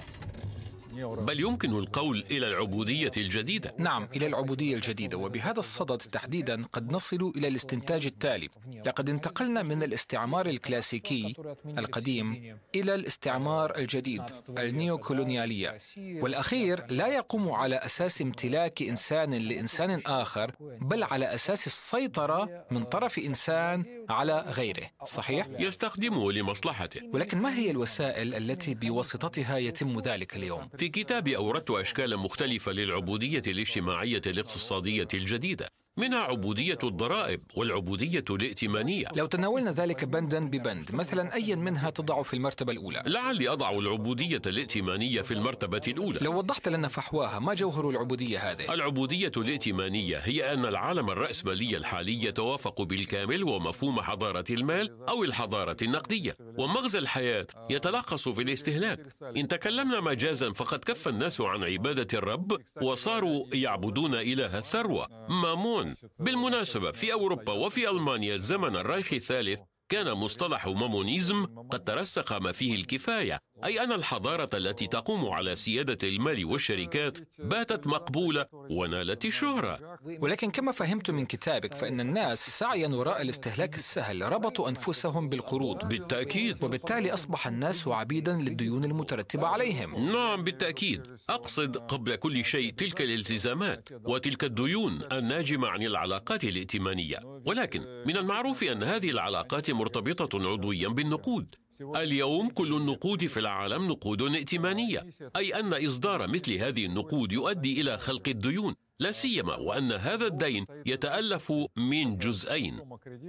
بل 0.95 1.39
يمكن 1.39 1.77
القول 1.77 2.23
إلى 2.31 2.47
العبودية 2.47 3.11
الجديدة. 3.17 3.75
نعم 3.77 4.07
إلى 4.15 4.27
العبودية 4.27 4.75
الجديدة. 4.75 5.17
وبهذا 5.17 5.59
الصدد 5.59 5.97
تحديدا 5.97 6.63
قد 6.73 6.91
نصل 6.91 7.31
إلى 7.35 7.47
الاستنتاج 7.47 8.05
التالي. 8.05 8.49
لقد 8.85 9.09
انتقلنا 9.09 9.63
من 9.63 9.83
الاستعمار 9.83 10.45
الكلاسيكي 10.45 11.35
القديم 11.77 12.57
إلى 12.75 12.95
الاستعمار 12.95 13.77
الجديد 13.77 14.23
النيوكولونيالية. 14.57 15.77
والأخير 15.97 16.85
لا 16.89 17.07
يقوم 17.07 17.51
على 17.51 17.75
أساس 17.75 18.21
امتلاك 18.21 18.81
إنسان 18.81 19.33
لإنسان 19.33 20.01
آخر 20.05 20.51
بل 20.81 21.03
على 21.03 21.33
أساس 21.35 21.67
السيطرة 21.67 22.65
من 22.71 22.83
طرف 22.83 23.19
إنسان 23.19 23.85
على 24.09 24.45
غيره. 24.47 24.89
صحيح؟ 25.05 25.47
يستخدمه 25.59 26.31
لمصلحته. 26.31 27.01
ولكن 27.13 27.37
ما 27.37 27.57
هي 27.57 27.71
الوسائل 27.71 28.35
التي 28.35 28.73
بواسطتها 28.73 29.57
يتم 29.57 29.99
ذلك 29.99 30.35
اليوم؟ 30.35 30.69
في 30.77 30.89
كتابي 30.89 31.37
أوردت 31.37 31.69
أشكالا 31.69 32.15
مختلفة 32.15 32.71
للعبودية 32.71 33.43
الاجتماعية 33.47 34.21
الاقتصادية 34.25 35.07
الجديدة. 35.13 35.67
منها 35.97 36.19
عبودية 36.19 36.77
الضرائب 36.83 37.41
والعبودية 37.55 38.25
الائتمانية. 38.29 39.05
لو 39.15 39.25
تناولنا 39.25 39.71
ذلك 39.71 40.03
بندا 40.03 40.39
ببند 40.49 40.95
مثلا 40.95 41.33
أي 41.33 41.55
منها 41.55 41.89
تضع 41.89 42.23
في 42.23 42.33
المرتبة 42.33 42.71
الأولى؟ 42.71 43.03
لعلي 43.05 43.49
أضع 43.49 43.71
العبودية 43.71 44.41
الائتمانية 44.45 45.21
في 45.21 45.33
المرتبة 45.33 45.81
الأولى. 45.87 46.19
لو 46.21 46.37
وضحت 46.37 46.67
لنا 46.67 46.87
فحواها 46.87 47.39
ما 47.39 47.53
جوهر 47.53 47.89
العبودية 47.89 48.51
هذه؟ 48.51 48.73
العبودية 48.73 49.31
الائتمانية 49.37 50.17
هي 50.17 50.53
أن 50.53 50.65
العالم 50.65 51.09
الرأسمالي 51.09 51.77
الحالي 51.77 52.23
يتوافق 52.23 52.81
بالكامل 52.81 53.43
ومفهوم 53.43 54.01
حضارة 54.01 54.45
المال 54.49 54.97
أو 55.09 55.23
الحضارة 55.23 55.77
النقدية. 55.81 56.35
ومغزى 56.57 56.99
الحياة 56.99 57.47
يتلخص 57.69 58.29
في 58.29 58.41
الاستهلاك. 58.41 58.99
إن 59.37 59.47
تكلمنا 59.47 59.99
مجازا 59.99 60.53
فقد 60.53 60.79
كف 60.79 61.07
الناس 61.07 61.41
عن 61.41 61.63
عبادة 61.63 62.17
الرب 62.17 62.61
وصاروا 62.81 63.45
يعبدون 63.53 64.15
إله 64.15 64.57
الثروة. 64.57 65.07
مامون. 65.29 65.86
بالمناسبة 66.19 66.91
في 66.91 67.13
أوروبا 67.13 67.53
وفي 67.53 67.89
ألمانيا 67.89 68.37
زمن 68.37 68.75
الرايخ 68.75 69.13
الثالث 69.13 69.59
كان 69.89 70.11
مصطلح 70.13 70.67
مامونيزم 70.67 71.45
قد 71.45 71.83
ترسخ 71.83 72.33
ما 72.33 72.51
فيه 72.51 72.75
الكفاية. 72.75 73.39
أي 73.65 73.83
أن 73.83 73.91
الحضارة 73.91 74.49
التي 74.53 74.87
تقوم 74.87 75.29
على 75.29 75.55
سيادة 75.55 76.07
المال 76.07 76.45
والشركات 76.45 77.17
باتت 77.39 77.87
مقبولة 77.87 78.45
ونالت 78.53 79.25
الشهرة 79.25 79.99
ولكن 80.19 80.51
كما 80.51 80.71
فهمت 80.71 81.11
من 81.11 81.25
كتابك 81.25 81.73
فإن 81.73 81.99
الناس 81.99 82.59
سعيا 82.59 82.87
وراء 82.87 83.21
الاستهلاك 83.21 83.75
السهل 83.75 84.31
ربطوا 84.31 84.69
أنفسهم 84.69 85.29
بالقروض. 85.29 85.87
بالتأكيد. 85.87 86.63
وبالتالي 86.63 87.13
أصبح 87.13 87.47
الناس 87.47 87.87
عبيدا 87.87 88.33
للديون 88.33 88.85
المترتبة 88.85 89.47
عليهم. 89.47 90.11
نعم 90.11 90.43
بالتأكيد. 90.43 91.01
أقصد 91.29 91.77
قبل 91.77 92.15
كل 92.15 92.45
شيء 92.45 92.73
تلك 92.73 93.01
الالتزامات 93.01 93.89
وتلك 94.05 94.43
الديون 94.43 94.99
الناجمة 95.11 95.67
عن 95.67 95.83
العلاقات 95.83 96.43
الائتمانية. 96.43 97.41
ولكن 97.45 98.03
من 98.07 98.17
المعروف 98.17 98.63
أن 98.63 98.83
هذه 98.83 99.09
العلاقات 99.09 99.71
مرتبطة 99.71 100.49
عضويا 100.51 100.87
بالنقود. 100.87 101.55
اليوم 101.81 102.49
كل 102.49 102.73
النقود 102.73 103.25
في 103.25 103.39
العالم 103.39 103.87
نقود 103.87 104.21
ائتمانية 104.21 105.05
أي 105.35 105.59
أن 105.59 105.85
إصدار 105.85 106.27
مثل 106.27 106.53
هذه 106.53 106.85
النقود 106.85 107.31
يؤدي 107.31 107.81
إلى 107.81 107.97
خلق 107.97 108.27
الديون 108.27 108.75
لا 108.99 109.11
سيما 109.11 109.55
وأن 109.55 109.91
هذا 109.91 110.27
الدين 110.27 110.65
يتألف 110.85 111.53
من 111.75 112.17
جزئين. 112.17 112.79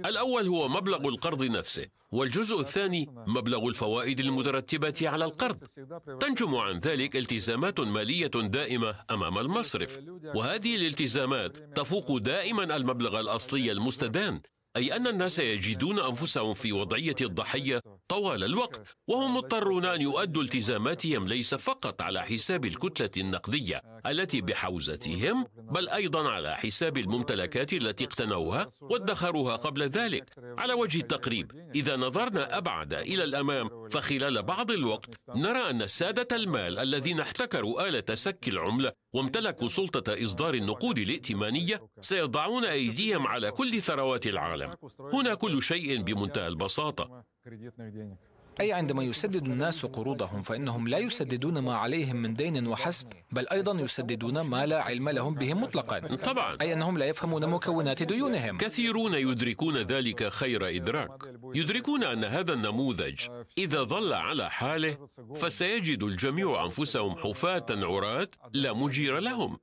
الأول 0.05 0.47
هو 0.47 0.67
مبلغ 0.67 1.07
القرض 1.07 1.43
نفسه 1.43 1.85
والجزء 2.11 2.59
الثاني 2.59 3.07
مبلغ 3.27 3.67
الفوائد 3.67 4.19
المترتبة 4.19 4.93
على 5.01 5.25
القرض. 5.25 5.57
تنجم 6.19 6.55
عن 6.55 6.79
ذلك 6.79 7.15
التزامات 7.15 7.79
مالية 7.79 8.27
دائمة 8.27 8.95
أمام 9.11 9.37
المصرف 9.37 9.99
وهذه 10.35 10.75
الالتزامات 10.75 11.57
تفوق 11.77 12.17
دائما 12.17 12.75
المبلغ 12.75 13.19
الأصلي 13.19 13.71
المستدان 13.71 14.41
أي 14.77 14.95
أن 14.95 15.07
الناس 15.07 15.39
يجدون 15.39 15.99
أنفسهم 15.99 16.53
في 16.53 16.71
وضعية 16.71 17.15
الضحية 17.21 17.81
طوال 18.07 18.43
الوقت 18.43 18.81
وهم 19.07 19.37
مضطرون 19.37 19.85
أن 19.85 20.01
يؤدوا 20.01 20.43
التزاماتهم 20.43 21.27
ليس 21.27 21.55
فقط 21.55 22.01
على 22.01 22.21
حساب 22.21 22.65
الكتلة 22.65 23.09
النقدية 23.17 23.81
التي 24.07 24.41
بحوزتهم 24.41 25.45
بل 25.57 25.89
أيضا 25.89 26.29
على 26.29 26.55
حساب 26.55 26.97
الممتلكات 26.97 27.73
التي 27.73 28.03
اقتنوها 28.03 28.69
وادخروها 28.81 29.55
قبل 29.55 29.83
ذلك. 29.83 30.29
على 30.57 30.73
وجه 30.73 30.99
التقريب 30.99 31.71
إذا 31.75 31.95
نظرنا 31.95 32.57
أبعد 32.57 32.93
إلى 32.93 33.23
الأمام 33.23 33.89
فخلال 33.89 34.43
بعض 34.43 34.71
الوقت 34.71 35.09
نرى 35.35 35.69
أن 35.69 35.87
سادة 35.87 36.35
المال 36.35 36.79
الذين 36.79 37.19
احتكروا 37.19 37.87
آلة 37.87 38.15
سك 38.15 38.47
العملة 38.47 38.91
وامتلكوا 39.13 39.67
سلطة 39.67 40.23
إصدار 40.23 40.53
النقود 40.53 40.97
الائتمانية 40.97 41.81
سيضعون 42.01 42.65
أيديهم 42.65 43.27
على 43.27 43.51
كل 43.51 43.81
ثروات 43.81 44.27
العالم. 44.27 44.75
هنا 45.13 45.33
كل 45.33 45.63
شيء 45.63 46.01
بمنتهى 46.01 46.47
البساطة. 46.47 47.23
أي 48.61 48.73
عندما 48.73 49.03
يسدد 49.03 49.45
الناس 49.45 49.85
قروضهم 49.85 50.41
فإنهم 50.41 50.87
لا 50.87 50.97
يسددون 50.97 51.59
ما 51.59 51.75
عليهم 51.77 52.15
من 52.15 52.33
دين 52.33 52.67
وحسب 52.67 53.07
بل 53.31 53.47
أيضا 53.47 53.81
يسددون 53.81 54.41
ما 54.41 54.65
لا 54.65 54.81
علم 54.81 55.09
لهم 55.09 55.33
به 55.33 55.53
مطلقا. 55.53 55.99
طبعا. 55.99 56.57
أي 56.61 56.73
أنهم 56.73 56.97
لا 56.97 57.05
يفهمون 57.05 57.49
مكونات 57.49 58.03
ديونهم. 58.03 58.57
كثيرون 58.57 59.13
يدركون 59.13 59.77
ذلك 59.77 60.29
خير 60.29 60.67
إدراك. 60.67 61.09
يدركون 61.55 62.03
أن 62.03 62.23
هذا 62.23 62.53
النموذج 62.53 63.27
إذا 63.57 63.83
ظل 63.83 64.13
على 64.13 64.49
حاله 64.49 64.97
فسيجد 65.35 66.03
الجميع 66.03 66.63
أنفسهم 66.63 67.15
حفاة 67.15 67.65
عراة 67.69 68.27
لا 68.53 68.73
مجير 68.73 69.19
لهم. 69.19 69.57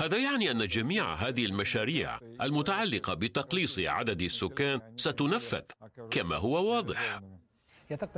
هذا 0.00 0.16
يعني 0.16 0.50
أن 0.50 0.66
جميع 0.66 1.14
هذه 1.14 1.44
المشاريع 1.44 2.18
المتعلقة 2.42 3.14
بتقليص 3.14 3.78
عدد 3.78 4.22
السكان 4.22 4.80
ستنفذ 4.96 5.62
كما 6.10 6.36
هو 6.36 6.74
واضح. 6.74 7.20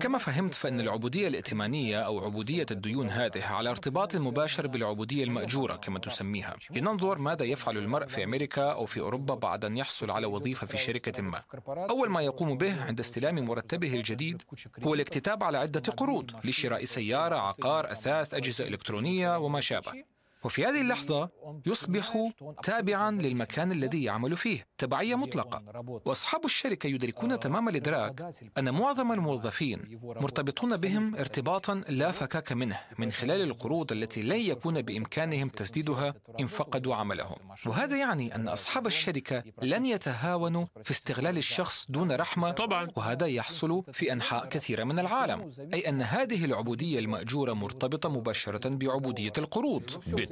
كما 0.00 0.18
فهمت 0.18 0.54
فإن 0.54 0.80
العبودية 0.80 1.28
الائتمانية 1.28 2.00
أو 2.00 2.24
عبودية 2.24 2.66
الديون 2.70 3.10
هذه 3.10 3.44
على 3.44 3.70
ارتباط 3.70 4.16
مباشر 4.16 4.66
بالعبودية 4.66 5.24
المأجورة 5.24 5.76
كما 5.76 5.98
تسميها. 5.98 6.56
لننظر 6.70 7.18
ماذا 7.18 7.44
يفعل 7.44 7.78
المرء 7.78 8.06
في 8.06 8.24
أمريكا 8.24 8.72
أو 8.72 8.86
في 8.86 9.00
أوروبا 9.00 9.34
بعد 9.34 9.64
أن 9.64 9.76
يحصل 9.76 10.10
على 10.10 10.26
وظيفة 10.26 10.66
في 10.66 10.76
شركة 10.76 11.22
ما. 11.22 11.42
أول 11.68 12.08
ما 12.10 12.20
يقوم 12.22 12.58
به 12.58 12.84
عند 12.84 13.00
استلام 13.00 13.44
مرتبه 13.44 13.94
الجديد 13.94 14.42
هو 14.82 14.94
الاكتتاب 14.94 15.44
على 15.44 15.58
عدة 15.58 15.92
قروض 15.92 16.30
لشراء 16.44 16.84
سيارة 16.84 17.36
عقار 17.36 17.92
أثاث 17.92 18.34
أجهزة 18.34 18.68
إلكترونية 18.68 19.38
وما 19.38 19.60
شابه. 19.60 20.15
وفي 20.46 20.64
هذه 20.64 20.80
اللحظة 20.80 21.30
يصبح 21.66 22.30
تابعا 22.62 23.10
للمكان 23.10 23.72
الذي 23.72 24.04
يعمل 24.04 24.36
فيه 24.36 24.66
تبعية 24.78 25.14
مطلقة. 25.14 25.62
وأصحاب 26.04 26.44
الشركة 26.44 26.86
يدركون 26.86 27.40
تمام 27.40 27.68
الإدراك 27.68 28.34
أن 28.58 28.74
معظم 28.74 29.12
الموظفين 29.12 30.00
مرتبطون 30.02 30.76
بهم 30.76 31.14
ارتباطا 31.16 31.74
لا 31.88 32.12
فكاك 32.12 32.52
منه 32.52 32.80
من 32.98 33.10
خلال 33.10 33.42
القروض 33.42 33.92
التي 33.92 34.22
لن 34.22 34.40
يكون 34.40 34.82
بإمكانهم 34.82 35.48
تسديدها 35.48 36.14
إن 36.40 36.46
فقدوا 36.46 36.94
عملهم. 36.94 37.36
وهذا 37.66 37.96
يعني 37.96 38.34
أن 38.34 38.48
أصحاب 38.48 38.86
الشركة 38.86 39.42
لن 39.62 39.86
يتهاونوا 39.86 40.66
في 40.84 40.90
استغلال 40.90 41.36
الشخص 41.36 41.86
دون 41.88 42.12
رحمة 42.12 42.50
طبعا. 42.50 42.88
وهذا 42.96 43.26
يحصل 43.26 43.82
في 43.92 44.12
أنحاء 44.12 44.46
كثيرة 44.46 44.84
من 44.84 44.98
العالم. 44.98 45.52
أي 45.74 45.88
أن 45.88 46.02
هذه 46.02 46.44
العبودية 46.44 46.98
المأجورة 46.98 47.52
مرتبطة 47.52 48.08
مباشرة 48.08 48.68
بعبودية 48.68 49.32
القروض. 49.38 49.84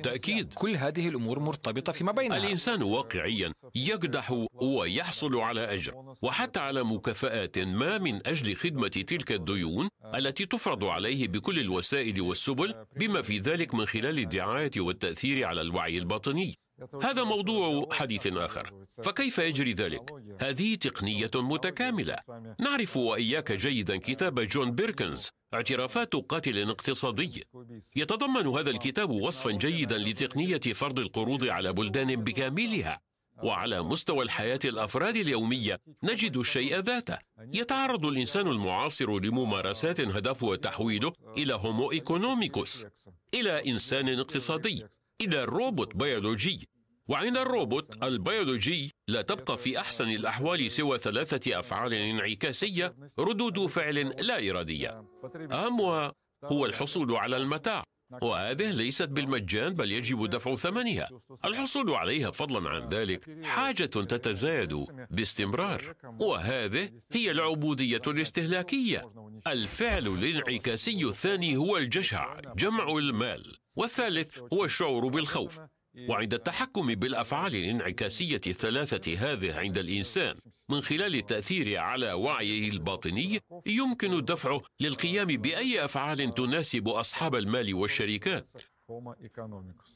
بالتأكيد. 0.05 0.55
كل 0.55 0.77
هذه 0.77 1.09
الأمور 1.09 1.39
مرتبطة 1.39 1.93
فيما 1.93 2.13
بينها. 2.13 2.37
الإنسان 2.37 2.83
واقعيا 2.83 3.53
يقدح 3.75 4.47
ويحصل 4.55 5.37
على 5.37 5.75
أجر 5.75 6.15
وحتى 6.23 6.61
على 6.61 6.85
مكافآت 6.85 7.59
ما 7.59 7.99
من 7.99 8.27
أجل 8.27 8.57
خدمة 8.57 8.89
تلك 8.89 9.33
الديون 9.33 9.89
التي 10.15 10.47
تفرض 10.47 10.85
عليه 10.85 11.29
بكل 11.29 11.59
الوسائل 11.59 12.21
والسبل 12.21 12.75
بما 12.97 13.23
في 13.23 13.39
ذلك 13.39 13.75
من 13.75 13.87
خلال 13.87 14.19
الدعاية 14.19 14.71
والتأثير 14.77 15.47
على 15.47 15.61
الوعي 15.61 15.99
الباطني. 15.99 16.55
هذا 17.03 17.25
موضوع 17.25 17.89
حديث 17.93 18.27
آخر. 18.27 18.73
فكيف 19.05 19.39
يجري 19.39 19.73
ذلك؟ 19.73 20.11
هذه 20.41 20.75
تقنية 20.75 21.31
متكاملة. 21.35 22.17
نعرف 22.61 22.97
وإياك 22.97 23.53
جيدا 23.53 23.97
كتاب 23.97 24.41
جون 24.41 24.71
بيركنز 24.73 25.31
اعترافات 25.55 26.17
قاتل 26.17 26.71
اقتصادي. 26.71 27.45
يتضمن 27.97 28.47
هذا 28.47 28.71
الكتاب 28.71 29.11
وصفا 29.11 29.51
جيدا 29.51 29.99
لتقنية 29.99 30.61
فرض 30.75 30.99
القروض 30.99 31.45
على 31.45 31.73
بلدان 31.73 32.17
بكاملها. 32.17 33.01
وعلى 33.43 33.83
مستوى 33.83 34.25
الحياة 34.25 34.59
الأفراد 34.65 35.17
اليومية 35.17 35.81
نجد 36.03 36.37
الشيء 36.37 36.79
ذاته. 36.79 37.19
يتعرض 37.39 38.05
الإنسان 38.05 38.49
المعاصر 38.49 39.19
لممارسات 39.19 40.01
هدفها 40.01 40.57
تحويله 40.57 41.13
إلى 41.39 41.55
هومو 41.55 41.93
إيكونوميكوس 41.93 42.87
إلى 43.35 43.71
إنسان 43.71 44.19
اقتصادي. 44.19 44.85
إلى 45.21 45.45
روبوت 45.45 45.97
بيولوجي. 45.97 46.69
وعند 47.09 47.37
الروبوت 47.37 48.05
البيولوجي 48.05 48.91
لا 49.09 49.23
تبقى 49.23 49.59
في 49.59 49.79
أحسن 49.79 50.11
الأحوال 50.11 50.71
سوى 50.71 50.99
ثلاثة 50.99 51.61
أفعال 51.61 51.95
انعكاسية 51.95 52.95
ردود 53.19 53.67
فعل 53.67 53.95
لا 54.21 54.51
إرادية. 54.51 55.05
أهمها 55.53 56.13
هو 56.45 56.67
الحصول 56.67 57.17
على 57.17 57.37
المتاع. 57.37 57.85
وهذه 58.23 58.73
ليست 58.73 59.09
بالمجان 59.09 59.75
بل 59.75 59.93
يجب 59.93 60.27
دفع 60.27 60.57
ثمنها. 60.57 61.09
الحصول 61.45 61.91
عليها 61.91 62.31
فضلا 62.31 62.71
عن 62.71 62.89
ذلك 62.89 63.45
حاجة 63.45 63.85
تتزايد 63.85 64.87
باستمرار. 65.11 65.95
وهذه 66.21 66.91
هي 67.13 67.31
العبودية 67.31 68.03
الاستهلاكية. 68.07 69.13
الفعل 69.47 70.07
الانعكاسي 70.07 71.05
الثاني 71.05 71.57
هو 71.57 71.77
الجشع 71.77 72.41
جمع 72.57 72.89
المال. 72.89 73.57
والثالث 73.77 74.39
هو 74.53 74.65
الشعور 74.65 75.09
بالخوف 75.09 75.61
وعند 76.09 76.35
التحكم 76.35 76.95
بالأفعال 76.95 77.55
الانعكاسية 77.57 78.41
الثلاثة 78.47 79.15
هذه 79.19 79.55
عند 79.55 79.79
الإنسان 79.79 80.37
من 80.69 80.81
خلال 80.81 81.15
التأثير 81.15 81.79
على 81.79 82.13
وعيه 82.13 82.71
الباطني 82.71 83.41
يمكن 83.67 84.25
دفعه 84.25 84.63
للقيام 84.81 85.27
بأي 85.27 85.85
أفعال 85.85 86.35
تناسب 86.35 86.89
أصحاب 86.89 87.35
المال 87.35 87.75
والشركات. 87.75 88.47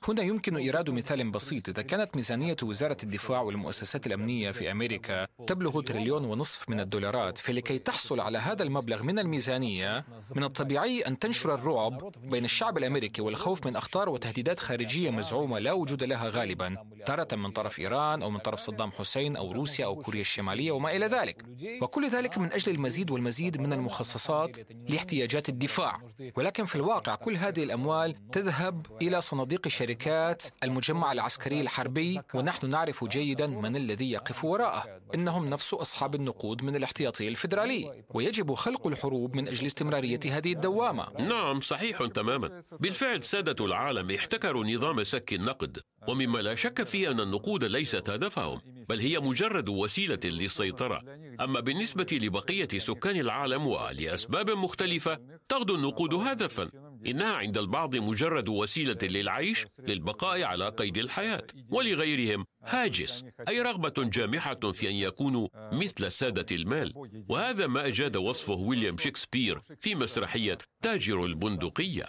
هنا 0.08 0.22
يمكن 0.22 0.56
إيراد 0.56 0.90
مثال 0.90 1.30
بسيط. 1.30 1.68
إذا 1.68 1.82
كانت 1.82 2.16
ميزانية 2.16 2.56
وزارة 2.62 2.96
الدفاع 3.02 3.40
والمؤسسات 3.40 4.06
الأمنية 4.06 4.50
في 4.50 4.70
أمريكا 4.70 5.26
تبلغ 5.46 5.80
تريليون 5.80 6.24
ونصف 6.24 6.68
من 6.68 6.80
الدولارات 6.80 7.38
فلكي 7.38 7.78
تحصل 7.78 8.20
على 8.20 8.38
هذا 8.38 8.62
المبلغ 8.62 9.02
من 9.02 9.18
الميزانية 9.18 10.04
من 10.36 10.44
الطبيعي 10.44 11.00
أن 11.00 11.18
تنشر 11.18 11.54
الرعب 11.54 12.12
بين 12.22 12.44
الشعب 12.44 12.78
الأمريكي 12.78 13.22
والخوف 13.22 13.66
من 13.66 13.76
أخطار 13.76 14.08
وتهديدات 14.08 14.60
خارجية 14.60 15.10
مزعومة 15.10 15.58
لا 15.58 15.72
وجود 15.72 16.04
لها 16.04 16.28
غالبا 16.28 16.76
تارة 17.06 17.36
من 17.36 17.50
طرف 17.50 17.78
إيران 17.78 18.22
أو 18.22 18.30
من 18.30 18.38
طرف 18.38 18.60
صدام 18.60 18.90
حسين 18.90 19.36
أو 19.36 19.52
روسيا 19.52 19.84
أو 19.84 19.96
كوريا 19.96 20.20
الشمالية 20.20 20.72
وما 20.72 20.96
إلى 20.96 21.06
ذلك. 21.06 21.44
وكل 21.82 22.10
ذلك 22.10 22.38
من 22.38 22.52
أجل 22.52 22.72
المزيد 22.72 23.10
والمزيد 23.10 23.60
من 23.60 23.72
المخصصات 23.72 24.56
لاحتياجات 24.88 25.48
الدفاع. 25.48 26.00
ولكن 26.36 26.64
في 26.64 26.76
الواقع 26.76 27.14
كل 27.14 27.36
هذه 27.36 27.62
الأموال 27.62 28.30
تذهب 28.30 28.77
الحرب 28.78 29.02
إلى 29.02 29.20
صناديق 29.20 29.68
شركات 29.68 30.42
المجمع 30.64 31.12
العسكري 31.12 31.60
الحربي 31.60 32.20
ونحن 32.34 32.70
نعرف 32.70 33.04
جيدا 33.04 33.46
من 33.46 33.76
الذي 33.76 34.10
يقف 34.10 34.44
وراءه. 34.44 35.00
إنهم 35.14 35.48
نفس 35.48 35.74
أصحاب 35.74 36.14
النقود 36.14 36.62
من 36.62 36.76
الاحتياطي 36.76 37.28
الفيدرالي 37.28 38.04
ويجب 38.10 38.54
خلق 38.54 38.86
الحروب 38.86 39.36
من 39.36 39.48
أجل 39.48 39.66
استمرارية 39.66 40.20
هذه 40.26 40.52
الدوامة. 40.52 41.08
نعم 41.18 41.60
صحيح 41.60 42.06
تماما. 42.06 42.62
بالفعل 42.80 43.24
سادة 43.24 43.64
العالم 43.64 44.10
احتكروا 44.10 44.64
نظام 44.64 45.04
سك 45.04 45.32
النقد 45.32 45.78
ومما 46.08 46.38
لا 46.38 46.54
شك 46.54 46.82
فيه 46.82 47.10
أن 47.10 47.20
النقود 47.20 47.64
ليست 47.64 48.10
هدفهم 48.10 48.60
بل 48.88 49.00
هي 49.00 49.20
مجرد 49.20 49.68
وسيلة 49.68 50.20
للسيطرة. 50.24 51.02
أما 51.40 51.60
بالنسبة 51.60 52.06
لبقية 52.12 52.78
سكان 52.78 53.16
العالم 53.20 53.66
ولأسباب 53.66 54.50
مختلفة 54.50 55.18
تغدو 55.48 55.74
النقود 55.74 56.14
هدفا. 56.14 56.70
إنها 57.06 57.32
عند 57.32 57.58
البعض 57.58 57.96
مجرد 57.96 58.48
وسيلة 58.48 58.98
للعيش 59.02 59.66
للبقاء 59.78 60.42
على 60.42 60.68
قيد 60.68 60.98
الحياة 60.98 61.46
ولغيرهم. 61.70 62.44
هاجس 62.68 63.24
أي 63.48 63.60
رغبة 63.60 63.94
جامحة 63.98 64.72
في 64.72 64.90
أن 64.90 64.94
يكونوا 64.94 65.48
مثل 65.72 66.12
سادة 66.12 66.56
المال. 66.56 66.92
وهذا 67.28 67.66
ما 67.66 67.86
أجاد 67.86 68.16
وصفه 68.16 68.54
ويليام 68.54 68.98
شكسبير 68.98 69.60
في 69.78 69.94
مسرحية 69.94 70.58
تاجر 70.82 71.24
البندقية. 71.24 72.06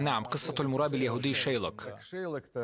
نعم 0.00 0.24
قصة 0.24 0.54
المرابي 0.60 0.96
اليهودي 0.96 1.34
شيلوك. 1.34 1.88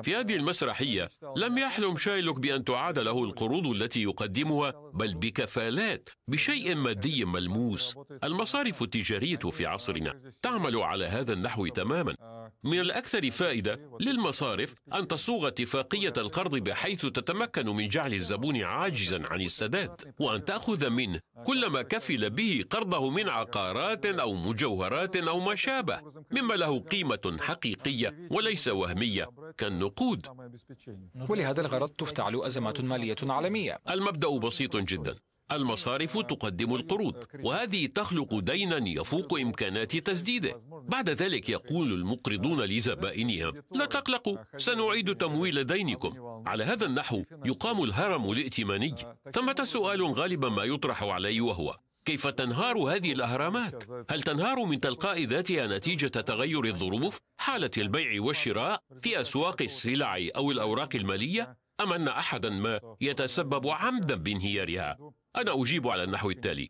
في 0.02 0.16
هذه 0.16 0.36
المسرحية 0.36 1.08
لم 1.36 1.58
يحلم 1.58 1.96
شايلوك 1.96 2.38
بأن 2.38 2.64
تعاد 2.64 2.98
له 2.98 3.24
القروض 3.24 3.66
التي 3.66 4.02
يقدمها 4.02 4.90
بل 4.94 5.14
بكفالات 5.14 6.08
بشيء 6.28 6.74
مادي 6.74 7.24
ملموس. 7.24 7.96
المصارف 8.24 8.82
التجارية 8.82 9.36
في 9.36 9.66
عصرنا 9.66 10.20
تعمل 10.42 10.76
على 10.76 11.04
هذا 11.04 11.32
النحو 11.32 11.66
تماما. 11.66 12.14
من 12.64 12.80
الأكثر 12.80 13.30
فائدة 13.30 13.80
للمصارف 14.00 14.74
أن 14.94 15.08
تصوغ 15.08 15.48
اتفاقية 15.48 16.12
القرض 16.16 16.56
بحيث 16.56 17.04
تتمكن 17.24 17.66
من 17.66 17.88
جعل 17.88 18.14
الزبون 18.14 18.62
عاجزا 18.62 19.26
عن 19.26 19.40
السداد 19.40 20.14
وأن 20.20 20.44
تأخذ 20.44 20.90
منه 20.90 21.20
كل 21.44 21.66
ما 21.66 21.82
كفل 21.82 22.30
به 22.30 22.64
قرضه 22.70 23.10
من 23.10 23.28
عقارات 23.28 24.06
أو 24.06 24.34
مجوهرات 24.34 25.16
أو 25.16 25.40
ما 25.40 25.54
شابه 25.54 26.00
مما 26.30 26.54
له 26.54 26.78
قيمة 26.78 27.36
حقيقية 27.40 28.28
وليس 28.30 28.68
وهمية 28.68 29.26
كالنقود. 29.58 30.26
ولهذا 31.28 31.60
الغرض 31.60 31.88
تفتعل 31.88 32.42
أزمات 32.42 32.80
مالية 32.80 33.16
عالمية. 33.22 33.78
المبدأ 33.90 34.28
بسيط 34.28 34.76
جدا. 34.76 35.14
المصارف 35.52 36.18
تقدم 36.18 36.74
القروض 36.74 37.24
وهذه 37.42 37.86
تخلق 37.86 38.38
دينا 38.38 38.88
يفوق 38.88 39.40
إمكانات 39.40 39.96
تسديده 39.96 40.60
بعد 40.88 41.10
ذلك 41.10 41.48
يقول 41.48 41.92
المقرضون 41.92 42.60
لزبائنهم 42.60 43.62
لا 43.74 43.84
تقلقوا 43.84 44.38
سنعيد 44.56 45.14
تمويل 45.14 45.64
دينكم 45.64 46.42
على 46.46 46.64
هذا 46.64 46.86
النحو 46.86 47.22
يقام 47.44 47.82
الهرم 47.82 48.30
الائتماني 48.30 48.94
ثمة 49.34 49.64
سؤال 49.64 50.04
غالبا 50.04 50.48
ما 50.48 50.64
يطرح 50.64 51.02
علي 51.02 51.40
وهو 51.40 51.76
كيف 52.04 52.26
تنهار 52.26 52.78
هذه 52.78 53.12
الأهرامات؟ 53.12 53.84
هل 54.10 54.22
تنهار 54.22 54.64
من 54.64 54.80
تلقاء 54.80 55.24
ذاتها 55.24 55.66
نتيجة 55.66 56.06
تغير 56.06 56.64
الظروف 56.64 57.18
حالة 57.36 57.70
البيع 57.78 58.22
والشراء 58.22 58.80
في 59.00 59.20
أسواق 59.20 59.62
السلع 59.62 60.28
أو 60.36 60.50
الأوراق 60.50 60.88
المالية؟ 60.94 61.56
أم 61.80 61.92
أن 61.92 62.08
احدا 62.08 62.50
ما 62.50 62.80
يتسبب 63.00 63.68
عمدا 63.68 64.14
بانهيارها؟ 64.14 64.98
أنا 65.36 65.62
أجيب 65.62 65.88
على 65.88 66.02
النحو 66.02 66.30
التالي. 66.30 66.68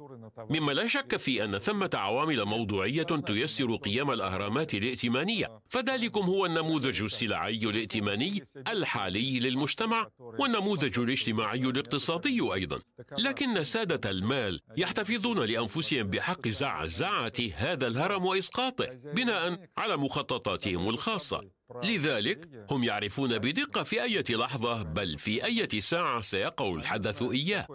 مما 0.51 0.73
لا 0.73 0.87
شك 0.87 1.17
في 1.17 1.45
أن 1.45 1.59
ثمة 1.59 1.91
عوامل 1.95 2.45
موضوعية 2.45 3.03
تيسر 3.03 3.77
قيام 3.77 4.11
الأهرامات 4.11 4.75
الائتمانية 4.75 5.61
فذلكم 5.69 6.21
هو 6.21 6.47
النموذج 6.47 7.03
السلعي 7.03 7.59
الائتماني 7.59 8.43
الحالي 8.69 9.41
للمجتمع 9.41 10.09
والنموذج 10.19 10.99
الاجتماعي 10.99 11.59
الاقتصادي 11.61 12.41
أيضا. 12.55 12.79
لكن 13.19 13.65
سادة 13.65 14.11
المال 14.11 14.61
يحتفظون 14.77 15.39
لأنفسهم 15.45 16.07
بحق 16.11 16.49
زعزعة 16.49 17.33
هذا 17.55 17.87
الهرم 17.87 18.25
وإسقاطه 18.25 18.87
بناء 19.15 19.69
على 19.77 19.97
مخططاتهم 19.97 20.89
الخاصة. 20.89 21.45
لذلك 21.85 22.49
هم 22.71 22.85
يعرفون 22.85 23.39
بدقة 23.39 23.83
في 23.83 24.03
أي 24.03 24.23
لحظة 24.31 24.83
بل 24.83 25.19
في 25.19 25.45
أي 25.45 25.81
ساعة 25.81 26.21
سيقع 26.21 26.69
الحدث 26.75 27.23
إياه. 27.23 27.67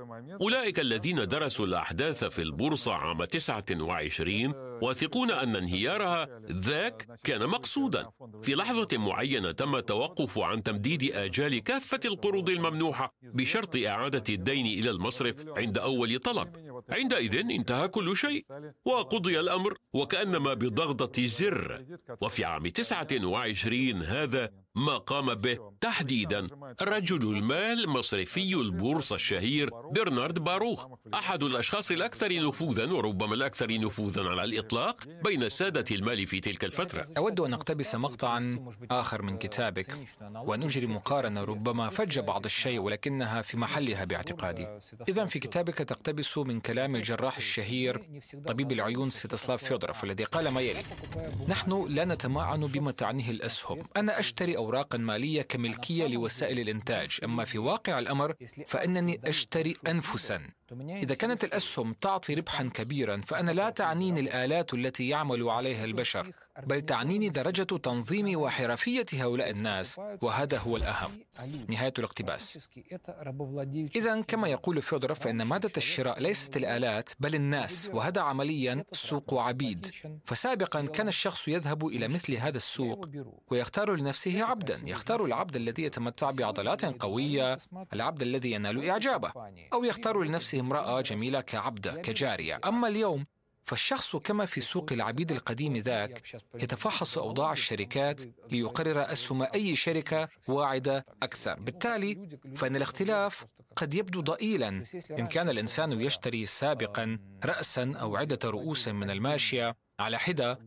أولئك 0.41 0.79
الذين 0.79 1.27
درسوا 1.27 1.65
الأحداث 1.65 2.23
في 2.23 2.41
البورصة 2.41 2.93
عام 2.93 3.23
29 3.23 4.53
واثقون 4.81 5.31
أن 5.31 5.55
انهيارها 5.55 6.27
ذاك 6.51 7.07
كان 7.23 7.47
مقصودا. 7.47 8.09
في 8.43 8.55
لحظة 8.55 8.87
معينة 8.97 9.51
تم 9.51 9.75
التوقف 9.75 10.39
عن 10.39 10.63
تمديد 10.63 11.11
آجال 11.11 11.63
كافة 11.63 11.99
القروض 12.05 12.49
الممنوحة 12.49 13.13
بشرط 13.23 13.75
إعادة 13.75 14.23
الدين 14.29 14.65
إلى 14.65 14.89
المصرف 14.89 15.35
عند 15.57 15.77
أول 15.77 16.19
طلب. 16.19 16.68
عندئذ 16.89 17.35
انتهى 17.35 17.87
كل 17.87 18.17
شيء 18.17 18.45
وقضي 18.85 19.39
الأمر 19.39 19.77
وكأنما 19.93 20.53
بضغطة 20.53 21.25
زر. 21.25 21.85
وفي 22.21 22.45
عام 22.45 22.67
29 22.67 24.01
هذا 24.03 24.49
ما 24.75 24.97
قام 24.97 25.33
به 25.33 25.57
تحديدا 25.81 26.47
رجل 26.81 27.35
المال 27.35 27.89
مصرفي 27.89 28.53
البورصة 28.53 29.15
الشهير 29.15 29.69
برنارد 29.69 30.39
باروخ 30.39 30.87
أحد 31.13 31.43
الأشخاص 31.43 31.91
الأكثر 31.91 32.47
نفوذا 32.47 32.91
وربما 32.91 33.33
الأكثر 33.33 33.79
نفوذا 33.79 34.29
على 34.29 34.43
الإطلاق 34.43 35.07
بين 35.23 35.49
سادة 35.49 35.95
المال 35.95 36.27
في 36.27 36.39
تلك 36.39 36.63
الفترة. 36.65 37.07
أود 37.17 37.39
أن 37.39 37.53
أقتبس 37.53 37.95
مقطعا 37.95 38.65
آخر 38.91 39.21
من 39.21 39.37
كتابك 39.37 39.97
ونجري 40.35 40.87
مقارنة 40.87 41.43
ربما 41.43 41.89
فج 41.89 42.19
بعض 42.19 42.45
الشيء 42.45 42.79
ولكنها 42.79 43.41
في 43.41 43.57
محلها 43.57 44.03
باعتقادي. 44.05 44.67
إذا 45.09 45.25
في 45.25 45.39
كتابك 45.39 45.77
تقتبس 45.77 46.37
من 46.37 46.59
كلام 46.69 46.95
الجراح 46.95 47.37
الشهير 47.37 48.21
طبيب 48.47 48.71
العيون 48.71 49.09
سفيتسلاف 49.09 49.63
فيودروف 49.63 50.03
الذي 50.03 50.23
قال 50.23 50.47
ما 50.47 50.61
يلي 50.61 50.81
نحن 51.47 51.85
لا 51.89 52.05
نتمعن 52.05 52.59
بما 52.59 52.91
تعنيه 52.91 53.31
الأسهم 53.31 53.81
أنا 53.97 54.19
أشتري 54.19 54.57
أوراقا 54.57 54.97
مالية 54.97 55.41
كملكية 55.41 56.07
لوسائل 56.07 56.59
الإنتاج 56.59 57.19
أما 57.23 57.45
في 57.45 57.57
واقع 57.57 57.99
الأمر 57.99 58.33
فإنني 58.67 59.21
أشتري 59.25 59.75
أنفسا 59.87 60.41
إذا 60.89 61.15
كانت 61.15 61.43
الأسهم 61.43 61.93
تعطي 61.93 62.33
ربحا 62.33 62.63
كبيرا 62.63 63.17
فأنا 63.17 63.51
لا 63.51 63.69
تعنيني 63.69 64.19
الآلات 64.19 64.73
التي 64.73 65.09
يعمل 65.09 65.49
عليها 65.49 65.85
البشر 65.85 66.31
بل 66.65 66.81
تعنيني 66.81 67.29
درجة 67.29 67.63
تنظيم 67.63 68.39
وحرفية 68.39 69.05
هؤلاء 69.13 69.49
الناس 69.49 69.99
وهذا 70.21 70.57
هو 70.57 70.77
الأهم. 70.77 71.11
نهاية 71.69 71.93
الاقتباس. 71.99 72.69
إذا 73.95 74.21
كما 74.21 74.47
يقول 74.47 74.81
فيودروف 74.81 75.19
فإن 75.19 75.41
مادة 75.41 75.71
الشراء 75.77 76.19
ليست 76.19 76.57
الآلات 76.57 77.09
بل 77.19 77.35
الناس 77.35 77.89
وهذا 77.93 78.21
عمليا 78.21 78.85
سوق 78.91 79.33
عبيد. 79.33 79.91
فسابقا 80.25 80.81
كان 80.85 81.07
الشخص 81.07 81.47
يذهب 81.47 81.87
إلى 81.87 82.07
مثل 82.07 82.33
هذا 82.33 82.57
السوق 82.57 83.09
ويختار 83.51 83.95
لنفسه 83.95 84.43
عبدا 84.43 84.79
يختار 84.85 85.25
العبد 85.25 85.55
الذي 85.55 85.83
يتمتع 85.83 86.31
بعضلات 86.31 86.85
قوية 86.85 87.57
العبد 87.93 88.21
الذي 88.21 88.51
ينال 88.51 88.89
إعجابه 88.89 89.31
أو 89.73 89.83
يختار 89.83 90.23
لنفسه 90.23 90.59
امرأة 90.59 91.01
جميلة 91.01 91.41
كعبدة 91.41 91.91
كجارية. 91.91 92.59
أما 92.65 92.87
اليوم 92.87 93.25
فالشخص 93.69 94.15
كما 94.15 94.45
في 94.45 94.61
سوق 94.61 94.91
العبيد 94.91 95.31
القديم 95.31 95.77
ذاك 95.77 96.23
يتفحص 96.55 97.17
أوضاع 97.17 97.51
الشركات 97.51 98.21
ليقرر 98.51 99.11
أسهم 99.11 99.41
أي 99.55 99.75
شركة 99.75 100.27
واعدة 100.47 101.05
أكثر. 101.23 101.59
بالتالي 101.59 102.39
فإن 102.55 102.75
الاختلاف 102.75 103.45
قد 103.75 103.93
يبدو 103.93 104.21
ضئيلا. 104.21 104.83
إن 105.19 105.27
كان 105.27 105.49
الإنسان 105.49 105.91
يشتري 105.91 106.45
سابقا 106.45 107.19
رأسا 107.45 107.93
أو 108.01 108.15
عدة 108.15 108.39
رؤوس 108.45 108.87
من 108.87 109.09
الماشية 109.09 109.75
على 109.99 110.19
حدة 110.19 110.59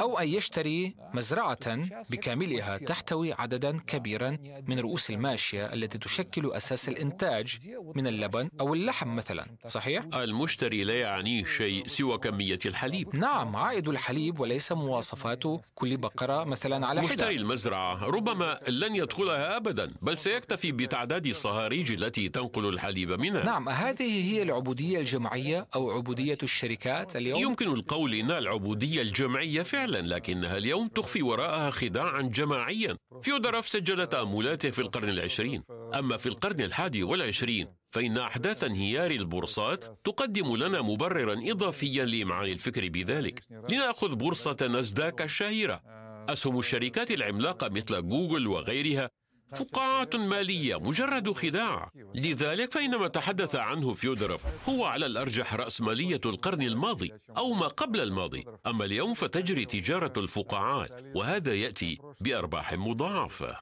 أو 0.00 0.18
أن 0.18 0.28
يشتري 0.28 0.94
مزرعة 1.14 1.76
بكاملها 2.10 2.78
تحتوي 2.78 3.32
عددا 3.32 3.78
كبيرا 3.86 4.36
من 4.66 4.80
رؤوس 4.80 5.10
الماشية 5.10 5.72
التي 5.72 5.98
تشكل 5.98 6.52
أساس 6.52 6.88
الإنتاج 6.88 7.58
من 7.94 8.06
اللبن 8.06 8.48
أو 8.60 8.74
اللحم 8.74 9.16
مثلا 9.16 9.46
صحيح؟ 9.68 10.04
المشتري 10.14 10.84
لا 10.84 11.00
يعنيه 11.00 11.44
شيء 11.44 11.86
سوى 11.86 12.18
كمية 12.18 12.58
الحليب. 12.66 13.16
نعم 13.16 13.56
عائد 13.56 13.88
الحليب 13.88 14.40
وليس 14.40 14.72
مواصفات 14.72 15.42
كل 15.74 15.96
بقرة 15.96 16.44
مثلا 16.44 16.86
على 16.86 17.00
حدة. 17.00 17.10
مشتري 17.10 17.36
المزرعة 17.36 18.04
ربما 18.04 18.58
لن 18.68 18.96
يدخلها 18.96 19.56
أبدا 19.56 19.92
بل 20.02 20.18
سيكتفي 20.18 20.72
بتعداد 20.72 21.26
الصهاريج 21.26 21.92
التي 21.92 22.28
تنقل 22.28 22.68
الحليب 22.68 23.10
منها. 23.10 23.44
نعم 23.44 23.68
هذه 23.68 24.32
هي 24.32 24.42
العبودية 24.42 24.98
الجماعية 24.98 25.66
أو 25.74 25.90
عبودية 25.90 26.38
الشركات 26.42 27.16
اليوم؟ 27.16 27.40
يمكن 27.40 27.68
القول 27.68 28.14
إن 28.14 28.30
العبودية 28.30 28.65
الجمعية 28.74 29.62
فعلا 29.62 30.14
لكنها 30.14 30.56
اليوم 30.56 30.88
تخفي 30.88 31.22
وراءها 31.22 31.70
خداعا 31.70 32.22
جماعيا. 32.22 32.96
فيودروف 33.22 33.68
سجل 33.68 34.06
تأملاته 34.06 34.70
في 34.70 34.78
القرن 34.78 35.08
العشرين. 35.08 35.62
أما 35.94 36.16
في 36.16 36.26
القرن 36.26 36.60
الحادي 36.60 37.02
والعشرين 37.02 37.68
فإن 37.90 38.18
أحداث 38.18 38.64
انهيار 38.64 39.10
البورصات 39.10 39.84
تقدم 40.04 40.56
لنا 40.56 40.82
مبررا 40.82 41.40
إضافيا 41.44 42.04
لإمعان 42.04 42.50
الفكر 42.50 42.88
بذلك. 42.88 43.40
لنأخذ 43.70 44.14
بورصة 44.14 44.56
ناسداك 44.62 45.22
الشهيرة. 45.22 45.82
أسهم 46.28 46.58
الشركات 46.58 47.10
العملاقة 47.10 47.68
مثل 47.68 48.08
جوجل 48.08 48.46
وغيرها 48.46 49.10
فقاعات 49.54 50.16
مالية 50.16 50.76
مجرد 50.80 51.32
خداع. 51.32 51.90
لذلك 52.14 52.72
فإن 52.72 52.96
ما 52.96 53.08
تحدث 53.08 53.54
عنه 53.54 53.94
فيودروف 53.94 54.42
هو 54.68 54.84
على 54.84 55.06
الأرجح 55.06 55.54
رأسمالية 55.54 56.20
القرن 56.26 56.62
الماضي 56.62 57.12
أو 57.36 57.52
ما 57.52 57.68
قبل 57.68 58.00
الماضي. 58.00 58.44
أما 58.66 58.84
اليوم 58.84 59.14
فتجري 59.14 59.64
تجارة 59.64 60.12
الفقاعات 60.16 60.90
وهذا 61.14 61.54
يأتي 61.54 61.98
بأرباح 62.20 62.72
مضاعفة. 62.72 63.58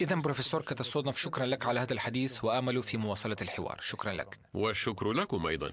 إذا 0.00 0.14
بروفيسور 0.14 0.62
كاتاسونوف 0.62 1.18
شكرا 1.18 1.46
لك 1.46 1.66
على 1.66 1.80
هذا 1.80 1.92
الحديث 1.92 2.44
وآمل 2.44 2.82
في 2.82 2.96
مواصلة 2.96 3.36
الحوار. 3.42 3.78
شكرا 3.80 4.12
لك. 4.12 4.38
والشكر 4.54 5.12
لكم 5.12 5.46
أيضا. 5.46 5.72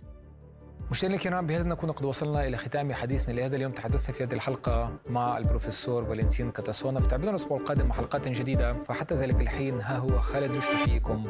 مشاهدينا 0.92 1.16
الكرام 1.16 1.48
بهذا 1.48 1.64
نكون 1.64 1.92
قد 1.92 2.06
وصلنا 2.06 2.48
إلى 2.48 2.58
ختام 2.58 2.94
حديثنا 2.94 3.34
لهذا 3.34 3.56
اليوم. 3.56 3.72
تحدثنا 3.72 4.12
في 4.12 4.24
هذه 4.24 4.34
الحلقة 4.34 4.92
مع 5.10 5.38
البروفيسور 5.38 6.06
فالنتين 6.06 6.52
كاتاسونوف 6.52 7.08
تابعونا 7.08 7.30
الأسبوع 7.30 7.58
القادم 7.58 7.88
مع 7.88 7.96
حلقات 7.96 8.28
جديدة. 8.28 8.74
فحتى 8.84 9.16
ذلك 9.16 9.42
الحين 9.42 9.82
ها 9.82 9.98
هو 9.98 10.20
خالد 10.20 10.56
يشتكيكم 10.56 11.28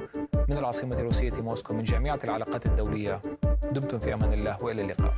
من 0.49 0.57
العاصمة 0.57 0.99
الروسية 0.99 1.41
موسكو 1.41 1.73
من 1.73 1.83
جامعة 1.83 2.19
العلاقات 2.23 2.65
الدولية. 2.65 3.21
دمتم 3.71 3.99
في 3.99 4.13
أمان 4.13 4.33
الله 4.33 4.63
وإلى 4.63 4.81
اللقاء. 4.81 5.13